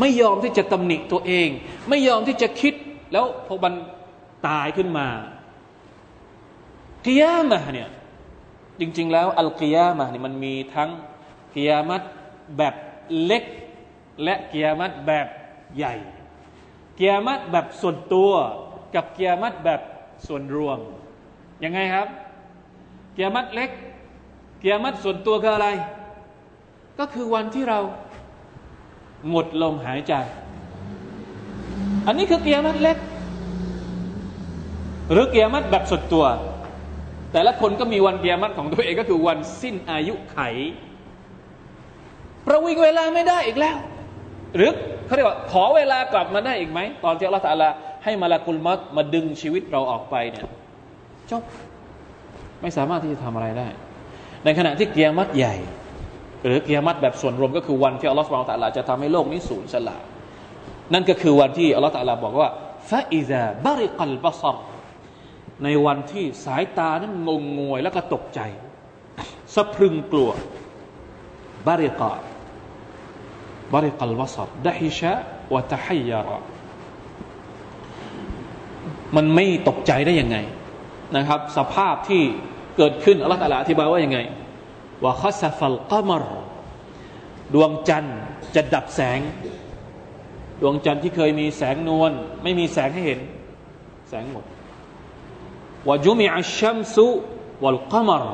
[0.01, 1.49] ไม่ยอมที่จะตำหนิตัวเอง
[1.89, 2.75] ไม่ยอมที่จะคิด
[3.13, 3.75] แล้วพอมัน
[4.49, 5.07] ตายขึ้นมา
[7.05, 7.89] กิยามะเนี่ย
[8.81, 10.91] จริง ๆ แล้วอัลกิยามะเนี่ยมันมีทั้ง
[11.55, 12.03] กิยามัต
[12.59, 12.75] แบบ
[13.25, 13.45] เล็ก
[14.23, 15.27] และกิยามัตแบบ
[15.77, 15.95] ใหญ่
[16.99, 18.33] กิยามัตแบบส่วนตัว
[18.95, 19.81] กับกิยามัตแบบ
[20.27, 20.79] ส่วนรวม
[21.65, 22.09] ยังไงครับ
[23.17, 23.71] กิยามัตเล็ก
[24.63, 25.69] กิยามัตส่วนตัวคืออะไร
[26.99, 27.79] ก็คือวันที่เรา
[29.31, 30.15] หมดลมหายใจ
[32.07, 32.97] อันนี้คือเกิยามัตเล็ก
[35.13, 36.25] หรือเกิยามัตแบบส่วนตัว
[37.33, 40.39] แต่ละคนก็มีวันเกียรติของตัวเองก็คือวันสิ้นอายุไข
[42.47, 43.77] ประวิงเวลาไม่ได้อีกแล้ว
[44.57, 44.71] หรือ
[45.07, 47.69] เขาเรียกว่าขอเวลากลับมาได้อีกไหม ตอนที่อัลลอฮฺตะลา
[48.05, 50.45] ให้มาลากุลมัตมาดึงชีวิตเราออกไปเนี่ย
[51.31, 51.43] จบ
[52.63, 53.69] ไม่สามารถที่จะทำอะไรได้
[54.45, 55.55] ในขณะที่เกียรติใหญ่
[56.45, 60.03] หรือเกียรติแบบส่วนรวมก็คือวันที่อัลลอฮฺสุบานตะลาจะทำให้โลกนี้สูญสลาย
[60.93, 62.49] นั่นก็คือวันที่อัลลอฮฺตะลาบอกว่า
[62.91, 64.57] ฟาอิซาบริกัลบัซร
[65.65, 68.41] ในวันที่สายตานั้นงงงวยแล้วก็ตกใจ
[69.55, 70.31] สะพรึงกลัว
[71.67, 72.13] บาริกา
[73.73, 75.13] บาริกัลวสรดะฮิชะ
[75.53, 76.39] วะตะฮัยาระ
[79.17, 80.37] มันไม่ตกใจได้ยังไง
[81.17, 82.23] นะครับ สภาพที่
[82.77, 84.19] เกิดขึ้นอัลลอฮฺอธิบายว่ายังไง
[85.05, 86.25] ว่าคัสฟัลกามร
[87.55, 88.19] ดวงจันทร์
[88.55, 89.21] จะดับแสง
[90.61, 93.21] ดวงจันทร์ที่เคยมีแสงนวลไม่มีแสงให้เห็น
[94.09, 94.45] แสงหมด
[95.89, 97.07] วาจุมิอัชชัมซุ
[97.63, 98.25] วัลกามร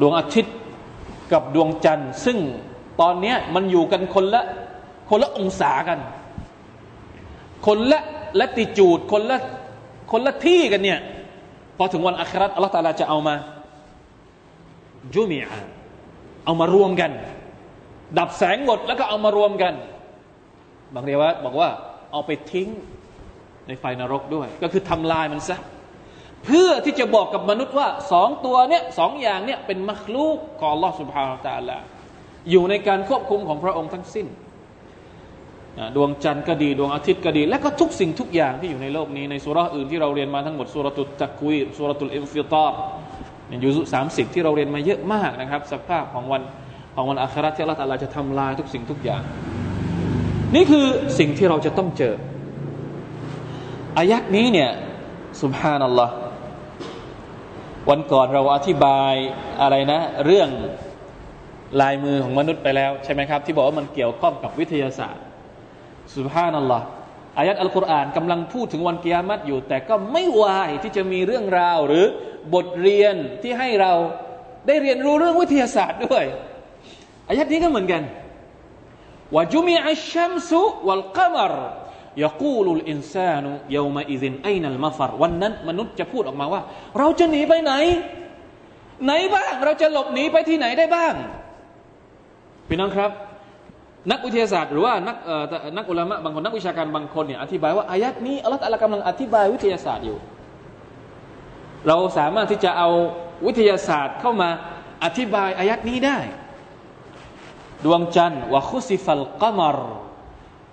[0.00, 0.54] ดวงอาทิตย์
[1.32, 2.38] กับดวงจันทร์ ซึ่ง
[3.00, 4.42] ตอนนี้มันอยู่กันคนละ
[5.10, 5.98] คนละองศากัน
[7.66, 8.00] คนละ
[8.40, 9.38] ละติจูด คนละ
[10.10, 11.00] คนละที่กันเนี่ย
[11.76, 13.34] พอถึงวันอัคราอัลลอฮฺตาลาจะเอามา
[15.12, 15.60] จุมีอา
[16.44, 17.10] เอามารวมกัน
[18.18, 19.74] ดับแสงหมดแล้วก็เอามารวมกัน
[20.94, 21.68] บางเรียว่าบอกว่า
[22.12, 22.68] เอาไปทิ้ง
[23.66, 25.58] ในไฟนรกด้วย ก็คือทำลายมันซะ
[26.44, 31.78] เพื่อที่จะบอกกับมนุษย์ว่าสองตัวเนี้ยสองอย่างเนี้ยเป็นมัคลูกของลอสุภาตาลา
[32.50, 34.26] อยู่ในการควบคุมของพระองค์ทั้งสิ้น
[35.96, 42.78] ดวงจันทร์ก็ดี ดวงอาทิตย์ก็ดี และก็ทุกสิ่งทุกอย่างที่อยู่ในโลกนี้ในสุราอื่นที่เราเรียนมาทั้งหมดสุรตุตักวีสุรตุลอินฟิตาร์
[43.64, 46.42] ยูซุสามสิบที่เราเรียนมาเยอะมากนะครับ สภาพของวัน
[46.94, 49.22] ของวันอัคราที่ละตัลลาจะทำลายทุกสิ่งทุกอย่าง
[50.54, 50.86] นี่คือ
[51.18, 52.14] สิ่งที่เราจะต้องเจอ
[53.98, 54.70] อายักนี้เนี่ย
[55.42, 56.14] สุบฮานัลลอฮ์
[57.90, 59.14] วันก่อนเราอธิบาย
[59.62, 60.48] อะไรนะ เรื่อง
[61.80, 65.24] ลายมือของมนุษย์ไปแล้ว ใช่ไหมครับ ที่บอกว่ามันเกี่ยวข้องกับวิทยาศาสตร์
[66.16, 66.86] สุบฮานัลลอฮ์
[67.38, 72.04] อายัดอัลกุรอานกำลังพูดถึงวันกิยามัตอยู่ แต่ก็ไม่วายที่จะมีเรื่องราวหรือ
[72.54, 73.92] บทเรียนที่ให้เรา
[74.66, 76.24] ได้เรียนรู้เรื่องวิทยาศาสตร์ด้วย
[77.28, 78.02] อายัดนี้ก็เหมือนกัน
[79.34, 81.52] ว่าจุมีอัชชัมสุวัลกัมร
[82.24, 86.62] ยกูลุลอินซานุยามาอิซินไอนัลมาฟรวันนั้นมนุษย์จะพูดออกมาว่า
[86.98, 87.72] เราจะหนีไปไหน
[89.04, 91.14] ไหนบ้าง เราจะหลบหนีไปที่ไหนได้บ้าง
[92.68, 93.10] พี่น้องครับ
[94.10, 95.16] นักวิทยาศาสตร์หรือว่านัก
[95.76, 100.18] นักอุลามะบางคนนักวิชาการบางคนเนี่ยอธิบายว่าอายัดนี้อัลลอฮฺกำลังอธิบายวิทยาศาสตร์อยู่
[101.86, 102.88] เราสามารถที่จะเอา
[103.46, 104.50] วิทยาศาสตร์เข้ามา
[105.04, 106.18] อธิบายอายัดนี้ได้
[107.84, 109.78] ดวงจันทร์วะคุซิฟัลกัมร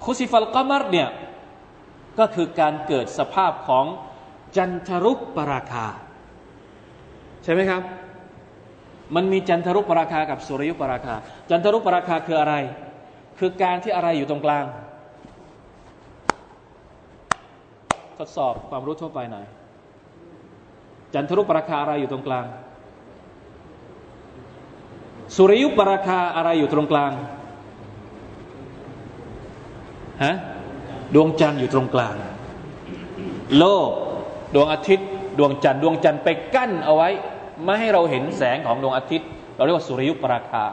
[0.06, 1.10] คุซิฟัลกัมรเนี่ย
[2.20, 3.86] ก็คือการเกิดสภาพของ
[4.58, 5.88] จันทรุปปราคา
[7.44, 7.82] ใช่ไหมครับ
[9.16, 11.16] มันมีจันทรุปปราคากับสุริยุปราคา
[11.50, 12.56] จันทรุปปราคาคืออะไร
[13.40, 14.66] คือการที่อะไรอยู่ตรงกลาง
[18.18, 19.46] ทดสอบความรู้ทั่วไปหน่อย
[21.14, 22.46] จันทรุปราคาอะไรอยู่ตรงกลาง
[25.36, 27.12] สุริยุปราคาอะไรอยู่ตรงกลาง
[30.24, 30.36] ฮะ
[31.16, 32.16] ดวงจันทร์อยู่ตรงกลาง
[33.58, 33.90] โลก
[34.56, 35.08] ดวงอาทิตย์
[35.40, 37.10] ดวงจันทร์ดวงจันทร์ไปกั้นเอาไว้
[37.64, 40.64] ไม่ให้เราเห็นแสงของดวงอาทิตย์ เราเรียกว่าสุริยุปราคา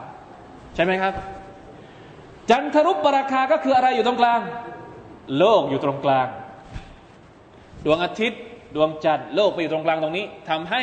[0.75, 1.13] ใช่ไหมครับ
[2.51, 4.41] จันทรุปราคาก็คืออะไรอยู่ตรงกลาง
[5.39, 6.27] โลกอยู่ตรงกลาง
[7.87, 8.41] ดวงอาทิตย์
[8.77, 10.83] ดวงจันทร์โลกไปอยู่ตรงกลางตรงนี้ทำให้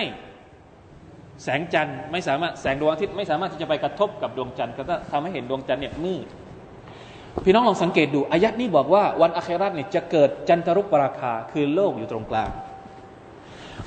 [1.43, 6.25] แสงจันทร์ไม่สามารถแสงดวงอาทิตย์ไม่สามารถที่จะไปกระทบกับดวงจันทร์ก็ทำให้เห็นดวงจันทร์เนี่ยมืด
[7.43, 12.51] พี่น้องลองสังเกตดูอายัดนี้บอกว่าวันอาคราตเนี่ยจะเกิดจันทรุปราคาคือโลกอยู่ตรงกลาง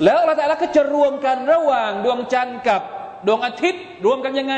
[0.03, 2.81] แล้วเราแต่ละก็จะรวมกันระหว่างดวงจันทร์กับ
[3.27, 4.55] ดวงอาทิตย์ รวมกันยังไง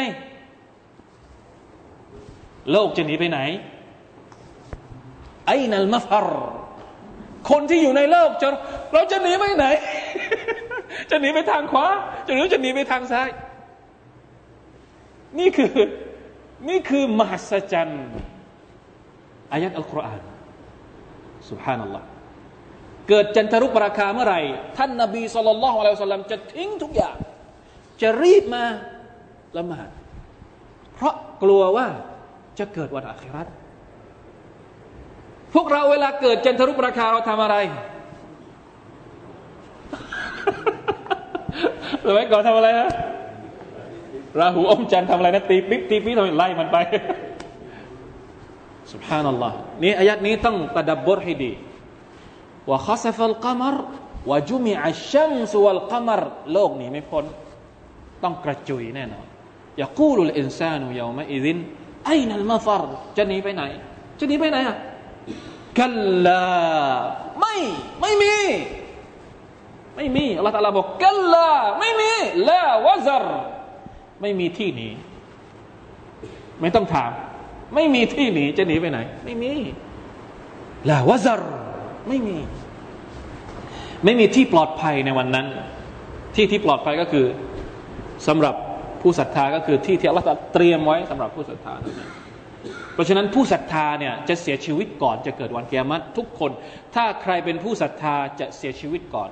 [2.71, 3.39] โลกจะหนีไปไหน
[5.47, 6.30] ไอ้นัลมาฟาร
[7.50, 8.47] คนที่อยู่ในโลกจะ
[8.93, 9.65] เราจะหนีไปไหน
[11.10, 11.86] จะหนีไปทางขวา
[12.26, 13.30] จะหรือจะหนีไปทางซ้าย
[15.39, 15.74] นี่คือ
[16.69, 18.08] นี่คือมหัศจรรย์
[19.52, 20.21] อายัดอัลกุรอาน
[21.50, 22.06] สุบฮานัลลอฮ์
[23.10, 24.41] เกิดจันทรุปราคาเมื่อไหร่
[24.78, 27.15] ท่านนบีสุลต่านละฮ์อะลัยฮิสลามจะทิ้งทุกอย่าง
[28.02, 28.63] จะรีบมา
[29.58, 29.89] ละหมาด
[30.93, 31.88] เพราะกลัวว่า
[32.60, 33.48] จะเกิดวันอาคราต
[35.54, 37.56] พวกเราเวลาเกิดจันทรุปราคาเราทำอะไร
[42.06, 42.90] สมัยก่อนทำอะไรฮะ
[44.40, 46.78] ราหูอมจันทำอะไรนะตีปิ๊บตีปิ๊บทำไล่มันไป
[48.94, 51.52] สุบฮานัลลอฮ์นี่อายัดนี้ต้องตะดับบทให้ดี
[52.70, 53.76] ว่าขัสฟัลกัมร
[54.30, 56.22] ว่าจุมีอัชชัมสุวัลกัมร
[56.54, 57.26] โลกนี้ไม่พ้น
[58.24, 59.26] ต้องกระจุยแน่นอน
[59.78, 61.58] อย่ากู้ลุลอินซานุยาวมาอิดิน
[62.06, 62.84] ไอ้นัลมาฟาร
[63.18, 63.64] จะหนีไปไหน
[64.20, 64.78] จะหนีไปไหนอะ
[65.80, 66.46] กัลลา
[67.40, 67.56] ไม่
[68.02, 68.36] ไม่มี
[69.96, 72.12] ไม่มีอัลลอฮฺตาลาบอกกัลลาไม่มี
[72.50, 73.26] ลาวะซร
[74.22, 74.90] ไม่มีที่หนี
[76.62, 77.12] ไม่ต้องถาม
[77.76, 79.54] ไม่มีที่หนีจะหนีไปไหน ไม่มี
[80.90, 81.42] ลาวะซร
[82.08, 82.38] ไม่มี
[84.04, 85.48] ไม่มีที่ปลอดภัยในวันนั้น
[86.36, 87.26] ที่ที่ปลอดภัยก็คือ
[88.28, 88.56] สำหรับ
[89.02, 91.96] ผู้ศรัทธาก็คือที่ที่อัลลอฮฺเตรียมไว้สำหรับผู้ศรัทธานั้น
[92.94, 96.52] เพราะฉะนั้นผู้ศรัทธาเนี่ยจะเสียชีวิตก่อนจะเกิดวันเกียรติทุกคน
[96.96, 99.30] ถ้าใครเป็นผู้ศรัทธาจะเสียชีวิตก่อน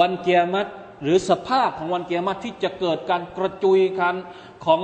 [0.00, 0.70] วันเกียรติ
[1.02, 4.14] หรือสภาพของวันเกียรติที่จะเกิดการกระจุยกัน
[4.66, 4.80] ของ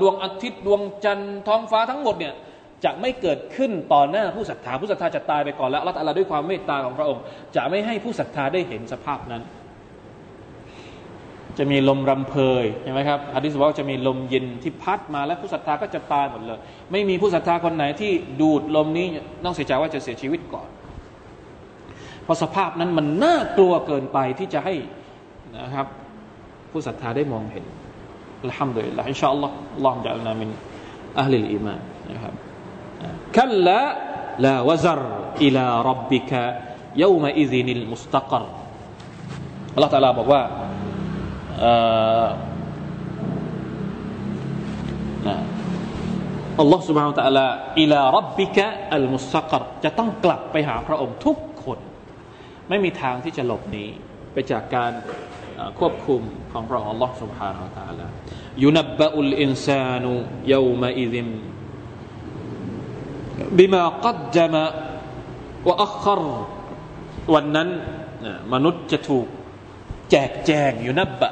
[0.00, 2.34] ดวงอาทิตย์ดวงจันทร์ท้องฟ้าทั้งหมดเนี่ย
[2.84, 7.22] จะไม่เกิดขึ้นต่อหน้าผู้ศรัทธาผู้ศรัทธาจะตายไปก่อนแล้วอัลลอฮฺด้วยความเมตตาของพระองค์
[7.56, 9.42] จะไม่ให้ผู้ศรัทธาได้เห็นสภาพนั้น
[11.58, 16.58] จะมีลมรำเพยใช่ไหมครับฮะดิษบอกว่าจะมีลมเย็นที่พัดมาแล้วผู้ศรัทธาก็จะตายหมดเลย
[16.92, 19.06] ไม่มีผู้ศรัทธาคนไหนที่ดูดลมนี้
[19.44, 20.68] นอกเสียจากว่าจะเสียชีวิตก่อน
[22.24, 24.74] เพราะสภาพนั้นมันน่ากลัวเกินไปที่จะให้
[25.58, 25.86] นะครับ
[26.70, 27.64] ผู้ศรัทธาได้มองเห็น
[28.44, 30.50] الحمد لله إن شاء الله اللهم اجعلنا من
[31.20, 31.80] أهل الإيمان
[32.12, 32.34] นะครับ
[33.36, 35.00] كلا لا وزر
[35.44, 38.44] إلى ربك يومئذ المستقر
[39.74, 40.42] อัลลอฮฺ تعالى บอกว่า
[46.59, 47.47] อัลลอฮฺ سبحانه และ تعالى
[47.81, 51.79] อิลารับบิกะอัลมุสตะกรจะต้องกลับไปหาพระองค์ทุกคน
[52.69, 53.85] ไม่มีทางที่จะหลบหนี
[54.33, 54.91] ไปจากการ
[55.79, 58.07] ควบคุมของพระองค์ Allah سبحانه และ تعالى
[58.63, 60.11] ยุนบบะอุลอินซานุ
[60.53, 61.27] ยามอิซิม
[63.57, 64.63] บิมากัดจมะ
[65.67, 66.21] วะอัคร
[67.33, 67.69] วันนั้น
[68.53, 69.27] มนุษย์จะถูก
[70.11, 71.29] แจกแจงอยู่นับบะ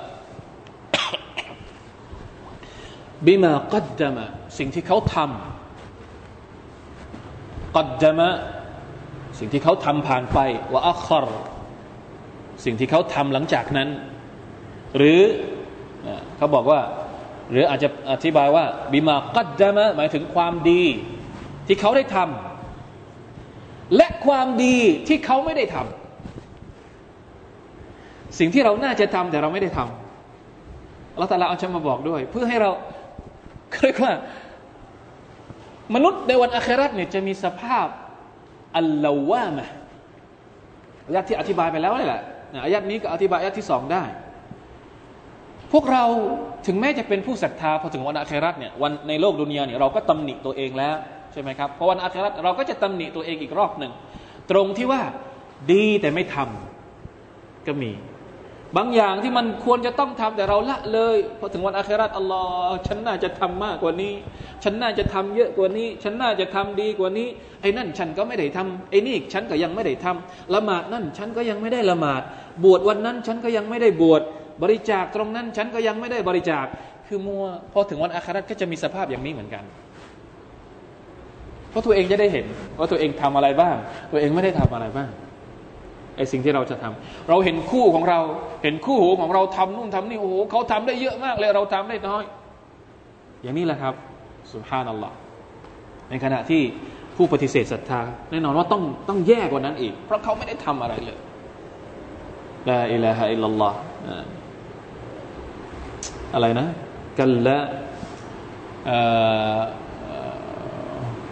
[3.26, 4.26] บิมากัดจมะ
[4.58, 8.28] สิ่งที่เขาทำกัดจมะ
[9.38, 10.38] สิ่งที่เขาทำผ่านไป
[10.72, 11.26] วะอัคร
[12.64, 13.88] สิ่งที่เขาทำหลังจากนั้น
[14.96, 15.20] หรือ
[16.36, 16.80] เขาบอกว่า
[17.50, 20.82] หรืออาจจะอธิบายว่าบิมากัดจมะหมายถึงความดี
[21.66, 24.76] ที่เขาได้ทำและความดี
[25.08, 32.70] ที่เขาไม่ได้ทำสิ่งที่เราน่าจะทำแต่เราไม่ได้ทำเราแต่ละเอาจะมาบอกด้วย เพื่อให้เรา
[33.82, 34.12] เรียกว่า
[35.94, 37.86] มนุษย์ในวันอาคราตเนี่ยจะมีสภาพ
[38.76, 39.66] อัลลอวามะ
[41.06, 42.22] อายัดที่อธิบายไปแล้วนี่แหละ
[42.64, 44.04] อายัดนี้ก็อธิบายอายัดที่สองได้
[45.72, 46.04] พวกเรา
[46.66, 50.96] ถึงแม้จะเป็นผู้ศรัทธาพอถึงวันอาคราตเนี่ยวันในโลกดุนยาเนี่ยเราก็ตำหนิตัวเองแล้ว
[51.32, 53.92] ใช่ไหมครับเพราะวันอาคราเราก็จะตำหนิตัวเองอีกรอบหนึ่ง
[54.50, 55.02] ตรงที่ว่า
[55.72, 57.90] ดีแต่ไม่ทำก็มี
[58.76, 64.14] บางอย่างที่มันควรจะต้องทำแต่เราละเลยพอถึงวันอาคราอัลลอฮ์ฉันน่าจะทำมากกว่านี้
[64.64, 67.28] ฉันน่าจะทำเยอะกว่านี้ ฉันน่าจะทำดีกว่านี้
[67.60, 72.22] ไอ้นั่นฉันก็ไม่ได้ทำไอ้นี่ฉันก็ยังไม่ได้ทำละหมาดนั่นฉันก็ยังไม่ได้ละหมาด
[72.64, 74.22] บวชวันนั้นฉันก็ยังไม่ได้บวช
[74.62, 76.66] บริจาคตรงนั้นฉันก็ยังไม่ได้บริจาค
[77.06, 79.64] คือมัวพอถึงวันอาคราก็จะมีสภาพอย่างนี้เหมือนกัน
[81.70, 82.46] เพราะตัวเองจะได้เห็น
[82.78, 83.76] ว่าตัวเองทำอะไรบ้าง
[84.12, 85.08] ตัวเองไม่ได้ทำอะไรบ้าง
[86.16, 88.20] ไอสิ่งที่เราจะทำเราเห็นคู่ของเรา
[88.62, 92.24] เห็นคู่หูของเราทำนู่นทำนี่โอ้โหเขาทำได้เยอะมากเลยเราทำได้น้อย
[93.42, 93.94] อย่างนี้แหละครับ
[94.52, 95.14] สุภาพนัลลอฮ์
[96.10, 96.62] ในขณะที่
[97.16, 101.18] ผู้ปฏิเสธศรัทธาแน่นอนว่าต้องต้องแย่กว่านั้นอีก เพราะเขาไม่ได้ทำอะไรเลย
[102.68, 103.76] ลาอิลาฮะอิลลัลลอฮ์
[106.34, 106.66] อะไรนะ
[107.18, 107.58] กันละ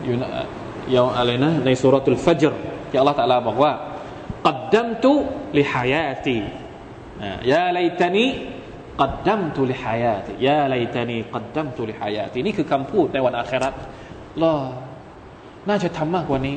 [0.04, 2.52] อยู่อะไรนะในสุรทูลฟัจร
[2.90, 3.72] ที่อัลลอฮฺตะลาบอกว่า
[4.46, 5.12] กัดดัมตุ
[5.58, 6.36] ลิฮายาตี
[7.52, 8.26] ยาไลตานี
[9.00, 13.74] กัดดัมตุลิฮายาตียาไลตานีกัดดัมตุลิฮายาตีนี่คือคำพูดในวันอาคราต
[14.42, 14.54] ลอ
[15.68, 16.56] น่าจะทำมากกว่านี้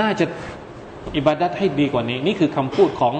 [0.00, 0.26] น่าจะ
[1.16, 3.14] อิบาดัตให้ดีกว่านี้ นี่คือคำพูดของ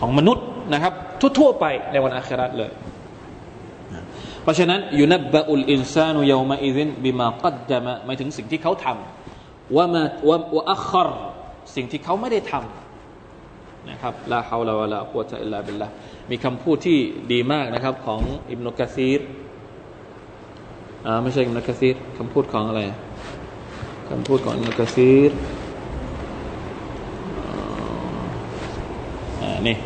[0.00, 0.92] ของมนุษย์นะครับ
[1.38, 2.70] ทั่วๆไปในวันอาคราตเลย
[4.42, 11.08] เพราะฉะนั้นยุนบะอุลอินซานุยามาอิซินบิมาคัดดามะหมายถึงสิ่งที่เขาทำว่ามาว่าอัคร
[11.75, 15.87] สิ่งที่เขาไม่ได้ทำนะครับลาฮาวลาวะลากุวะตะอิลลาบิลละ
[16.29, 16.97] มีคำพูดที่
[17.31, 19.21] ดีมากนะครับ ของอิบนุกะซีร
[21.05, 22.81] อ่าไม่ใช่อิบนุกะซีรคำพูดของอะไร
[24.09, 25.31] คำพูดของอิบนุกะซีร
[29.41, 29.77] อ่านี่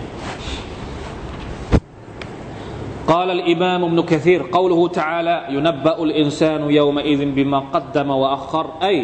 [3.13, 8.97] قال الإمام ابن كثير قوله تعالى ينبأ الإنسان يومئذ بما قدم وأخر أي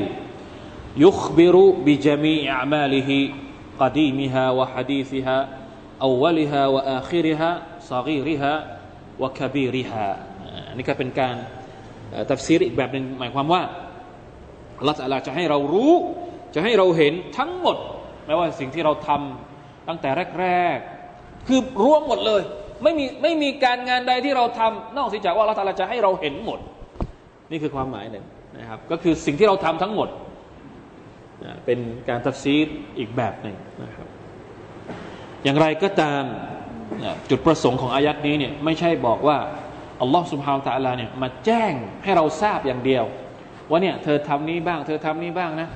[1.05, 3.21] ยุคบิรุบิจามีอามาลิฮิ
[3.81, 5.39] กดีมิฮาวะฮดีซิฮะ
[6.07, 7.51] อวลิฮาวะอาคิริฮะ
[7.91, 8.53] ซากีริฮะ
[9.23, 10.07] วะคบีริฮะ
[10.69, 11.35] อันนี้ก็เป็นการ
[12.31, 13.63] ตัฟซีรอีกแบบหนึ่งหมายความว่า
[14.79, 15.93] อัลลอฮฺจะให้เรารู้
[16.55, 17.77] จะให้เราเห็นทั้งหมด
[18.27, 20.77] ไม่ว่าสิ่งที่เราทำตั้งแต่แรก
[21.13, 22.43] ๆ คือรวมหมดเลย
[22.83, 26.59] ไม่มีไม่มีการงานใดที่เราทำนอกจากว่าอัลลอฮฺจะให้เราเห็นหมด
[27.51, 28.25] นี่คือความหมายหนึ่ง
[28.59, 30.09] นะครับ ก็คือสิ่งที่เราทำทั้งหมด
[31.65, 31.79] เป็น
[32.09, 32.69] การตัดซีด
[32.99, 34.09] อีกแบบหนึ่งนะครับ
[35.45, 36.23] อย่างไรก็ตาม
[37.31, 39.39] จุดประสงค์ของอายัดนี้เนี่ยไม่ใช่บอกว่า
[40.01, 41.73] อัลลอฮ์สุบฮาวตะลาเนี่ยมาแจ้ง
[42.03, 43.05] ให้เราทราบอย่างเดียว
[43.71, 45.69] ว่าเนี่ยเธอทำนี้บ้าง เธอทำนี้บ้างนะ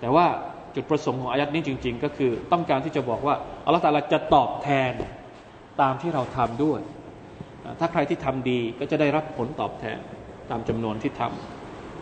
[0.00, 0.26] แต่ว่า
[0.74, 3.34] จุดประสงค์ของอายัดนี้จริง ๆ ก็คือต้องการที่จะบอกว่า
[3.64, 4.92] อัลลอฮฺตาลาจะตอบแทน
[5.80, 6.80] ตามที่เราทำด้วย
[7.80, 9.98] ถ้าใครที่ทำดีก็จะได้รับผลตอบแทน
[10.50, 11.57] ตามจำนวนที่ทำ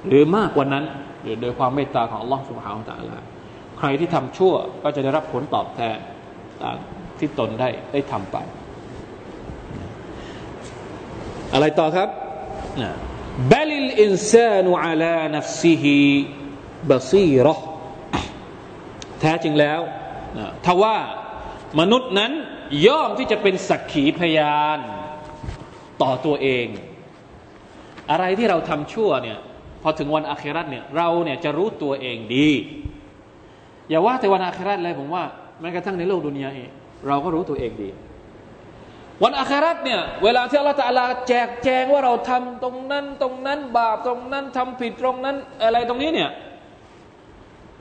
[0.08, 0.84] หรือมากกว่านั้น
[1.22, 3.22] หรือโดยความเมตตาของอัลลอฮฺسبحان الله
[3.78, 5.96] ใครที่ทำชั่วก็จะได้รับผลตอบแทน
[6.62, 6.76] ตาม
[7.18, 8.36] ที่ตนได้ได้ทำไป
[11.52, 12.08] อะไรต่อครับ
[13.52, 17.56] بل الإنسان على نفسه بصيرة
[19.20, 19.80] แท้จริงแล้ว
[20.66, 20.98] ทว่า
[21.80, 22.32] มนุษย์นั้น
[22.86, 24.78] ย่อมที่จะเป็นสักขีพยาน
[26.02, 26.66] ต่อตัวเอง
[28.10, 29.38] อะไรที่เราทำชั่วเนี่ย
[29.87, 32.49] อถึงวันอาคราตเนี่ยเราเนี่ยจะรู้ตัวเองดี
[33.89, 35.23] อย่าว่าแต่วันอาคราตเลยผมว่า
[35.59, 36.69] แม้กระทั่งในโลกดุนยาเอง
[37.07, 37.89] เราก็รู้ตัวเองดี
[39.23, 46.29] วันอาคราตเนี่ยเวลาที่อัลลอฮฺตะลาแจกแจงว่าเราทำตรงนั้นตรงนั้น บาปตรงนั้นทำผิดตรงนั้น อะไรตรงนี้เนี่ย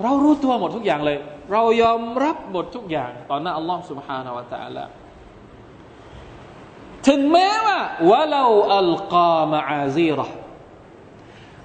[0.03, 1.19] เรารู้ตัวหมดทุกอย่างเลย
[1.53, 4.85] เรายอมรับหมดทุกอย่างต่อหน้าอัลลอฮฺ سبحانه และ تعالى
[7.09, 7.79] ถึงแม้ว่า
[8.11, 8.45] วะเรา
[8.77, 10.27] อัลกามาอาซีรอ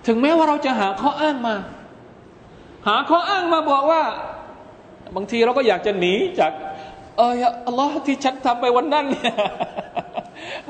[0.07, 1.55] ถึงแม้ว่าเราจะหาข้ออ้างมา
[2.89, 4.03] หาข้ออ้างมาบอกว่า
[5.17, 6.53] บางทีเราก็อยากจะหนีจาก
[7.17, 7.33] เออ
[7.67, 9.35] อัลลอฮ์ที่ฉันทำไปวันนั้นเนี่ย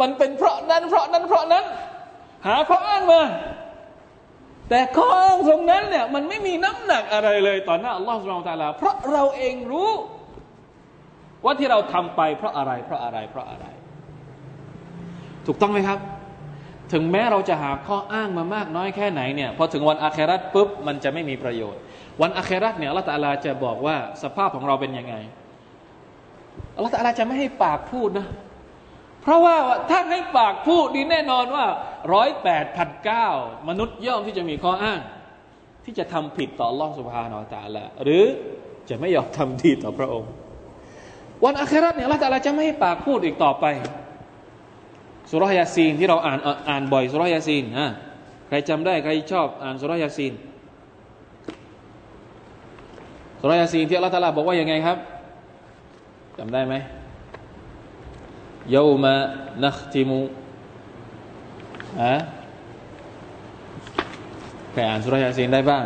[0.00, 1.64] มันเป็นเพราะนั้น เพราะนั้นเพราะนั้น
[2.46, 3.22] หาข้ออ้างมา
[4.68, 9.90] แต่ข้ออ้างตรงนั้นเนี่ยมันไม่มีน้ำหนักอะไรเลยต่อหน้าอัลลอฮฺสุบไบร์ตาลาเพราะเราเองรู้
[11.44, 13.66] ว่าที่เราทำไปเพราะอะไร เพราะอะไร เพราะอะไร
[15.46, 15.98] ถูกต้องไหมครับ
[16.92, 21.80] ถึงแม้เราจะหาข้ออ้างมามากน้อยแค่ไหนเนี่ยพอถึงวันอาคราตปุ๊บมันจะไม่มีประโยชน์
[22.22, 25.14] วันอาคราตเนี่ยอัลลอฮฺตาลาจะบอกว่าสภาพของเราเป็นยังไง
[26.76, 28.26] อัลลอฮฺตาลาจะไม่ให้ปากพูดนะ
[29.22, 29.56] เพราะว่า
[29.90, 31.66] ถ้าให้ปากพูดดีแน่นอนว่า
[32.14, 33.28] ร้อยแปดพันเก้า
[33.68, 35.00] มนุษย์ย่อมที่จะมีข้ออ้าง
[35.84, 38.24] ที่จะทำผิดต่อล่องสุภานาตาละหรือ
[38.88, 40.30] จะไม่ยอมทำดีต่อพระองค์
[41.44, 43.66] วันอัคราเนี่ยละตาลาจะไม่ให้ปากพูดอีกต่อไป
[45.30, 47.88] สุรยาซีนที่เราอ่านอ่านบ่อยสุรยาซีนฮะ
[48.48, 50.32] ใครจำได้ใครชอบอ่านสุรยาซีน
[53.40, 54.98] สุรยาซีนที่อัลลอตาลาบอกว่าอย่างไงครับ
[56.38, 56.74] จำได้ไหม
[58.74, 59.14] ยามา
[59.64, 60.20] นักติมู
[62.04, 62.16] ฮะ
[64.72, 65.84] ใครอ่านสุรยาซีนได้บ้าง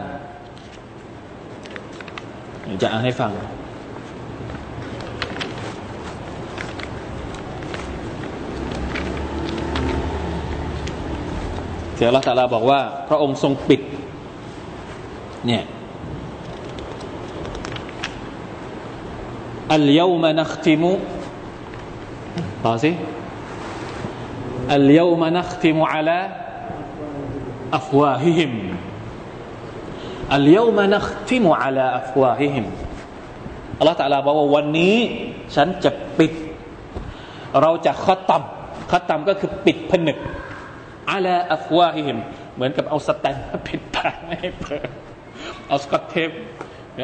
[2.82, 3.32] จะอ่านให้ฟัง
[11.96, 13.80] เดี๋ยวลอฮฺตาลาบอกว่า พระองค์ทรงปิด
[15.46, 15.62] เนี่ย
[19.74, 20.92] اليوم نختم
[22.64, 22.90] ต่อสิ
[24.74, 28.52] اليوم نختم على أفواههم
[30.34, 32.66] اليوم نختم على أفواههم
[33.78, 34.96] อัลลอฮฺ تعالىบอกว่าวันนี้
[35.54, 36.32] ฉันจะปิด
[37.60, 38.42] เราจะختم
[38.90, 40.18] ختمก็คือปิดผนึก
[41.10, 42.18] على أفواههم
[42.54, 44.88] เหมือนกับเอาแสตมป์มาปิดปากไม่ให้เปิด
[45.68, 46.30] เอาสกอตเทป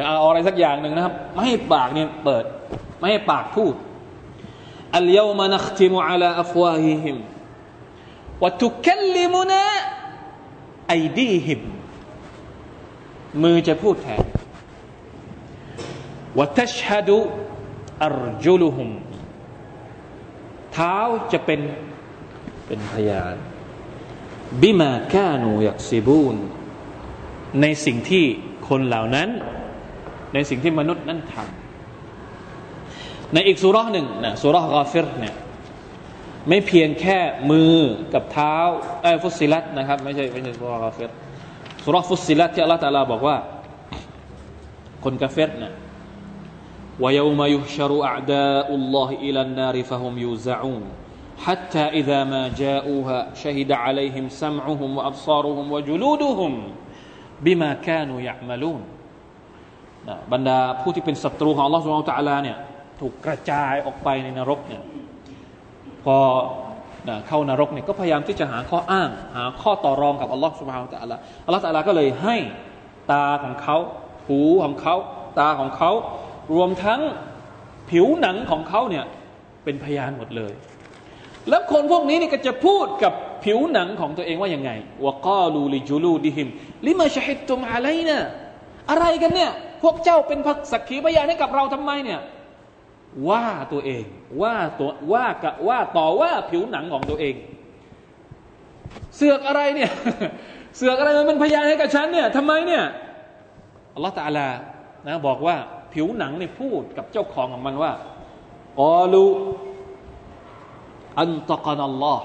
[0.05, 2.43] เอาอะไรสักอย่างหนึ่งนะครับ ไม่ให้ปากเนี่ยเปิด
[2.99, 3.73] ไม่ให้ปากพูด
[4.95, 7.17] อัลยามนัคติมุอาลาอัฟวาฮิม
[8.43, 9.65] วะตุคัลลิมุนา
[10.89, 11.61] ไอดีฮิม
[13.43, 14.23] มือจะพูดแทน
[16.39, 17.17] วัตชฮดุ
[18.05, 18.89] อัรจุลุฮุม
[20.73, 20.95] เท้า
[21.31, 21.59] จะเป็น
[22.65, 23.35] เป็นพยาน
[24.62, 26.36] บิมาคานูยักซิบูน
[27.60, 28.24] ในสิ่งที่
[28.68, 29.28] คนเหล่านั้น
[30.34, 35.34] ในสิ่งที่มนุษย์นั้นทำในอีกสุราหนึ่งนะสุรากาฟิรเนี่ย
[36.48, 37.18] ไม่เพียงแค่
[37.50, 37.74] มือ
[38.14, 38.56] กับเท้า
[39.02, 41.10] ไอ้ฟุสิลัตนะครับไม่ใช่ไม่ใช่สุรากาฟิร
[41.84, 43.36] สุราฟุสิลัตที่อัลลอฮฺตาลาบอกว่า
[45.04, 45.74] คนกาเฟรเนี่ย
[47.00, 50.82] ويوم يحشر أعداء الله إلى النار فهم يوزعون
[51.46, 56.52] حتى إذا ما جاءوها شهد عليهم سمعهم وأبصارهم وجلودهم
[57.44, 58.82] بما كانوا يعملون
[60.32, 62.58] บรรดาผู้ที่เป็นศัตรูของ Allah سبحانه และ تعالى เนี่ย
[63.00, 64.82] ถูกกระจายออกไปในนรกเนี่ย
[66.04, 66.16] พอ
[67.28, 71.12] เข้านรกเนี่ยก็พยายามที่จะหาข้ออ้าง หาข้อต่อรองกับอัลลอฮฺสุบฮานตะอัลล
[71.46, 72.36] อัลลอฮฺตะอัลลก็เลยให้
[73.12, 73.76] ตาของเขา
[74.26, 74.96] หูของเขา
[75.40, 75.90] ตาของเขา
[76.54, 77.00] รวมทั้ง
[77.90, 79.04] ผิวหนังของเขาเนี่ย
[79.64, 80.52] เป็นพยานหมดเลย
[81.49, 83.13] แล้วคนพวกนี้นี่ก็จะพูดกับ
[83.43, 84.71] ผิวหนังของตัวเองว่ายังไง
[85.05, 86.47] วกาลูลิจูลูดิฮิม
[86.87, 88.23] ลิมาชฮิดตุมอะไรนี่ย
[88.89, 89.51] อะไรกันเนี่ย
[89.83, 90.39] พวกเจ้าเป็น
[90.71, 92.19] สักขีพยานให้กับเราทำไมเนี่ย
[93.29, 94.03] ว่าตัวเอง
[94.41, 97.35] ว่าตัวว่ากะว่าต่อว่าผิวหนังของตัวเอง
[99.15, 99.91] เสือกอะไรเนี่ย
[100.77, 102.83] เสือกอะไรมันเป็นพยานให้กับฉันเนี่ยทำไมเนี่ย
[103.95, 104.47] อัลลอฮฺตาลา
[105.07, 105.55] นะบอกว่า
[105.93, 107.91] ผิวหนังเนี่ยพูดกับเจ้าของของมันว่า
[108.79, 109.25] กอลู
[111.19, 112.23] อันตะกันอัลลอฮ์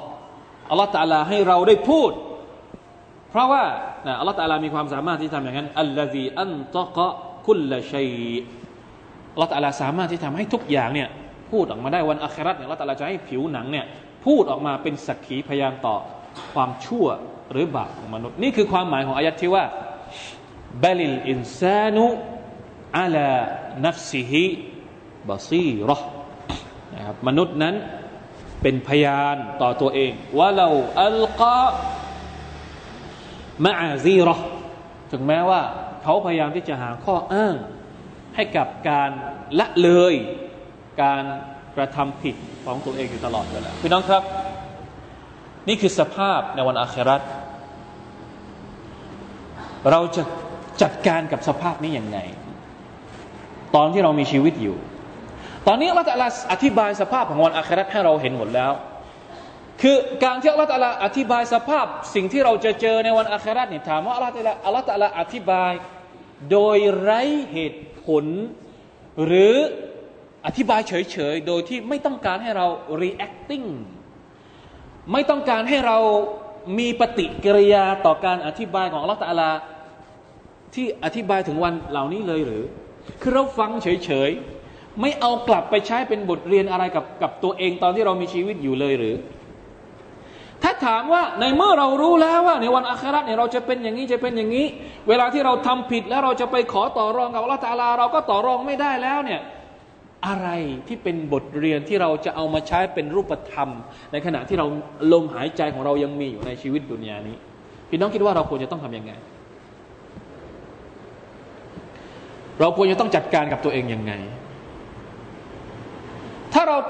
[0.70, 2.12] อัลลอฮฺตาลาให้เราได้พูด
[3.30, 3.64] เพราะว่า
[4.18, 7.08] อัลลอฮฺตาลามีความสามารถที่ทำอย่างนั้นอัลลอฮีอันตะกะ
[7.46, 8.12] คุลละชัย
[9.32, 11.08] อัลลอฮฺตาลาสามารถที่ทำให้ทุกอย่างเนี่ย
[11.50, 13.86] พูดออกมาได้วันอัคราเนี่ยอัลลอฮฺตาลาจะให้ผิวหนังเนี่ย
[14.24, 15.96] พูดออกมาเป็นสักขีพยานต่อ
[16.52, 17.06] ความชั่ว
[17.52, 19.64] หรือบาปของมนุษย์นี่คือความหมายของอายัดที่ว่า
[20.84, 22.06] บลิลอินซานุ
[22.98, 23.28] อัลา
[23.86, 24.46] นัฟซิฮิ
[25.28, 25.98] บาซีรอ
[26.94, 27.74] นะครับมนุษย์นั้น
[28.68, 30.68] เป็นพยานต่อตัวเองว่าเรา
[31.02, 31.58] อัลกะ
[33.64, 34.36] มาอาซีรอ
[35.12, 35.60] ถึงแม้ว่า
[36.02, 37.54] เขาพยายามที่จะหาข้ออ้าง
[38.34, 39.10] ให้กับการ
[39.58, 40.14] ละเลย
[41.02, 41.22] การ
[41.76, 44.22] กระทำผิดของตัวเองอยู่ตลอดเวลาพี่น้องครับ
[45.68, 47.22] นี่คือสภาพในวันอาคราต
[49.90, 50.22] เราจะ
[50.82, 52.18] จัดการกับสภาพนี้อย่างไง
[53.74, 54.76] ตอนที่เรามีชีวิตอยู่
[55.66, 56.08] ตอนนี้อัลลอฮฺ
[56.52, 58.72] อธิบายสภาพของวันอาคราให้เราเห็นหมดแล้ว
[59.82, 60.70] คือการที่อัลลอฮฺ
[61.04, 64.32] อธิบายสภาพสิ่งที่เราจะเจอในวันอาคราเนี่ยถามว่าอัลลอฮฺ
[64.66, 65.72] อัลลอฮฺอธิบาย
[66.50, 68.24] โดยไร้เหตุผล
[69.24, 69.54] หรือ
[70.46, 72.66] อธิบายเฉยๆ โดยที่ไม่ต้องการให้เรา
[73.02, 73.66] reacting
[75.12, 75.98] ไม่ต้องการให้เรา
[76.78, 79.42] มีปฏิกิริยาต่อการอธิบายของอัลลอฮฺ
[80.74, 82.64] ที่อธิบายถึงวันเหล่านี้เลยหรือ
[83.20, 84.55] คือเราฟังเฉยๆ
[85.00, 89.16] ไม่เอากลับไปใช้เป็นบทเรียนอะไรกับกับตัวเองตอนที่เรามีชีวิตอยู่เลยหรือ
[90.62, 94.66] ถ้าถามว่าในเมื่อเรารู้แล้วว่า ในวันอาคราเนี่ยเราจะเป็นอย่างนี้จะเป็นอย่างนี้
[95.08, 99.40] เวลาที่เราทำผิดแล้วเราจะไปขอต่อรองกับอัลลอฮฺตาลา เราก็ต่อรองไม่ได้แล้วเนี่ย
[100.26, 100.48] อะไร
[100.88, 103.68] ที่เป็นบทเรียนที่เราจะเอามาใช้เป็นรูปธรรม
[104.12, 104.66] ในขณะที่เรา
[105.12, 107.36] ลมหายใจของเรายังมีอยู่ในชีวิตดุนยานี้
[107.90, 109.12] พี่น้องคิดว่าเราควรจะต้องทํำยังไง
[112.60, 114.12] เราควรจะต้องจัดการกับตัวเองยังไง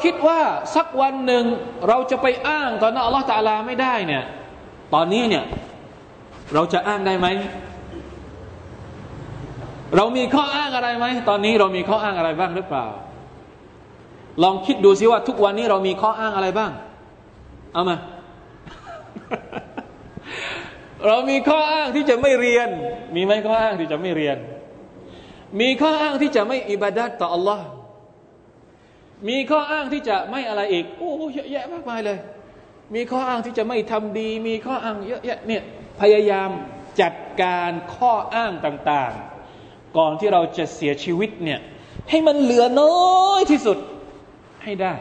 [0.05, 0.40] คิดว่า
[0.76, 1.44] สักวันหนึ่ง
[1.88, 4.24] เราจะไปอ้างตอนนั้นอัลลอฮฺตาลาไม่ได้เนี่ย
[4.94, 5.44] ตอนนี้เนี่ย
[6.55, 7.26] เราจะอ้างได้ไหม
[9.97, 12.86] เรามีข้ออ้างอะไรไหม ตอนนี้เรามีข้ออ้างอะไรบ้างหรือเปล่า
[14.42, 16.70] ลองคิดดูซิว่าทุกวันนี้เรามีข้ออ้างอะไรบ้าง
[17.74, 17.97] เอามา
[21.07, 22.68] เรามีข้ออ้างที่จะไม่เรียน
[23.14, 24.36] มีไหมข้ออ้างที่จะไม่เรียน
[25.61, 27.61] มีข้ออ้างที่จะไม่อิบาดัตต่อ Allah
[29.28, 32.18] มีข้ออ้างที่จะไม่อะไรอีก โอ้เยอะแยะมากมายเลย
[32.94, 35.62] มีข้ออ้างที่จะไม่ทำดี มีข้ออ้างเยอะแยะเนี่ย
[36.00, 36.50] พยายาม
[37.00, 41.60] จัดการข้ออ้างต่างๆ ก่อนที่เราจะเสียชีวิตเนี่ย
[42.10, 42.94] ให้มันเหลือน้
[43.26, 43.78] อยที่สุด
[44.64, 44.92] ให้ได้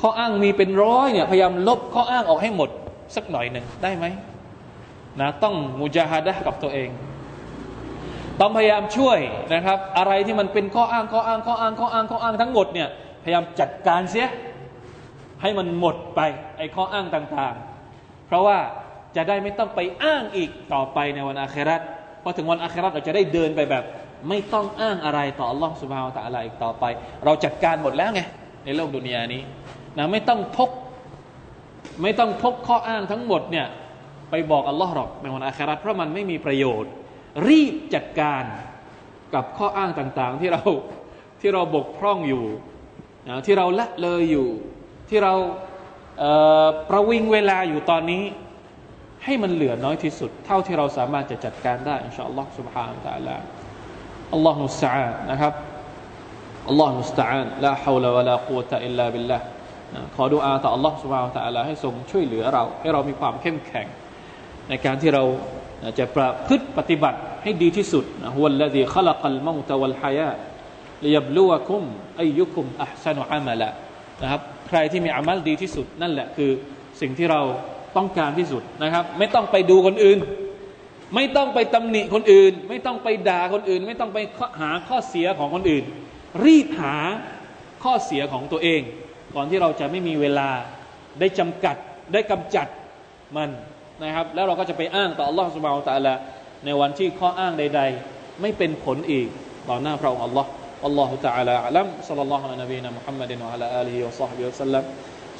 [0.00, 2.70] ข้ออ้างมีเป็นร้อยเนี่ยพยายามลบข้ออ้างออกให้หมด
[3.14, 4.06] สักหน่อยหนึ่งได้ไหม
[5.20, 6.88] นะต้องมุจาฮัดะกับตัวเอง
[8.40, 9.18] ต้องพยายามช่วย
[9.54, 12.88] นะครับ อะไรที่มันเป็นข้ออ้างข้ออ้างข้ออ้างข้ออ้างข้ออ้างทั้งหมดเนี่ย
[13.24, 14.28] พยายามจัดการเสีย
[15.42, 16.20] ให้มันหมดไป
[16.58, 18.58] ไอ้ข้ออ้างต่างๆ เพราะว่า
[19.16, 21.80] จะได้ไม่ต้องไปอ้างอีกต่อไปในวันอาคราต
[22.22, 23.84] พอถึงวันอาคราตเราจะได้เดินไปแบบ
[24.28, 26.84] ไม่ต้องอ้างอะไรต่ออัลลอฮฺสุบฮานตะอะไรอีกต่อไป
[27.24, 28.20] เราจัดการหมดแล้วไง
[28.64, 29.42] ในโลกดุนยานี้
[29.98, 30.70] นะไม่ต้องพก
[32.02, 33.66] ไม่ต้องพกข้ออ้างทั้งหมดเนี่ย
[34.30, 36.90] ไปบอกอัลลอฮ์หรอกในวันอาคราตเพราะมันไม่มีประโยชน์
[37.47, 38.43] รีบจัดการ
[39.33, 40.63] กับข้ออ้างต่างๆ ที่เรา
[41.41, 42.45] ที่เราบกพร่องอยู่
[43.29, 44.47] นะที่เราละเลยอยู่
[45.09, 45.33] ที่เรา
[46.19, 48.23] เประวิงเวลาอยู่ตอนนี้
[49.25, 53.35] ให้มันเหลือน้อยที่สุด เท่าที่เราสามารถจะจัดการได้อินชาอัลลอฮ์ سبحانه และ تعالى
[54.33, 55.53] อัลลอฮ์มุสตาานนะครับ
[56.69, 59.39] อัลลอฮ์มุสตาานลาฮาวลาวะลากุวะตะอิลลาบิลละ
[60.15, 63.87] ขอดุอาต่ออัลลอฮ์ سبحانه และ تعالى ให้ทรงช่วยเหลือเรา ให้เรามีความเข้มแข็ง
[64.69, 65.23] ในการที่เรา
[65.98, 70.30] จะประพฤติปฏิบัติให้ดีที่สุดนะฮุวลลดีขลักัลมตวัลฮายา
[71.04, 71.84] ลียบลูวะคุม
[72.18, 73.70] อายุคุมอัพซานุอามะละ
[74.22, 76.50] นะครับ ใครที่มีอามัลดีที่สุด นั่นแหละคือ
[77.00, 77.40] สิ่งที่เรา
[77.96, 80.18] ต้องการที่สุดนะครับ ไม่ต้องไปดูคนอื่น
[81.14, 84.18] ไม่ต้องไปตำหนิคนอื่น ไม่ต้องไปด่าคนอื่น ไม่ต้องไป
[84.60, 85.84] หาข้อเสียของคนอื่น
[86.44, 86.96] รีบหา
[87.84, 88.80] ข้อเสียของตัวเอง
[89.34, 90.50] ก่อนที่เราจะไม่มีเวลา
[91.20, 91.76] ได้จำกัด
[92.12, 92.66] ได้กำจัด
[93.36, 93.50] มัน
[94.03, 96.13] นะครับแล้วเราก็จะไปอ้างต่อ Allah سبحانه และ تعالى
[96.65, 99.27] ในวันที่ข้ออ้างใดๆ ไม่เป็นผลอีก
[99.69, 100.45] ต่อหน้าพระองค์ Allah
[100.83, 104.83] والله تعالى أعلم صلى الله على نبينا محمد وعلى آله وصحبه وسلم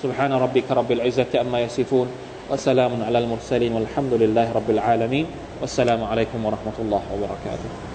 [0.04, 2.08] سبحان ربك رب العزة أما يصفون
[2.50, 5.26] وسلام على المرسلين والحمد لله رب العالمين
[5.62, 7.87] والسلام عليكم ورحمة الله وبركاته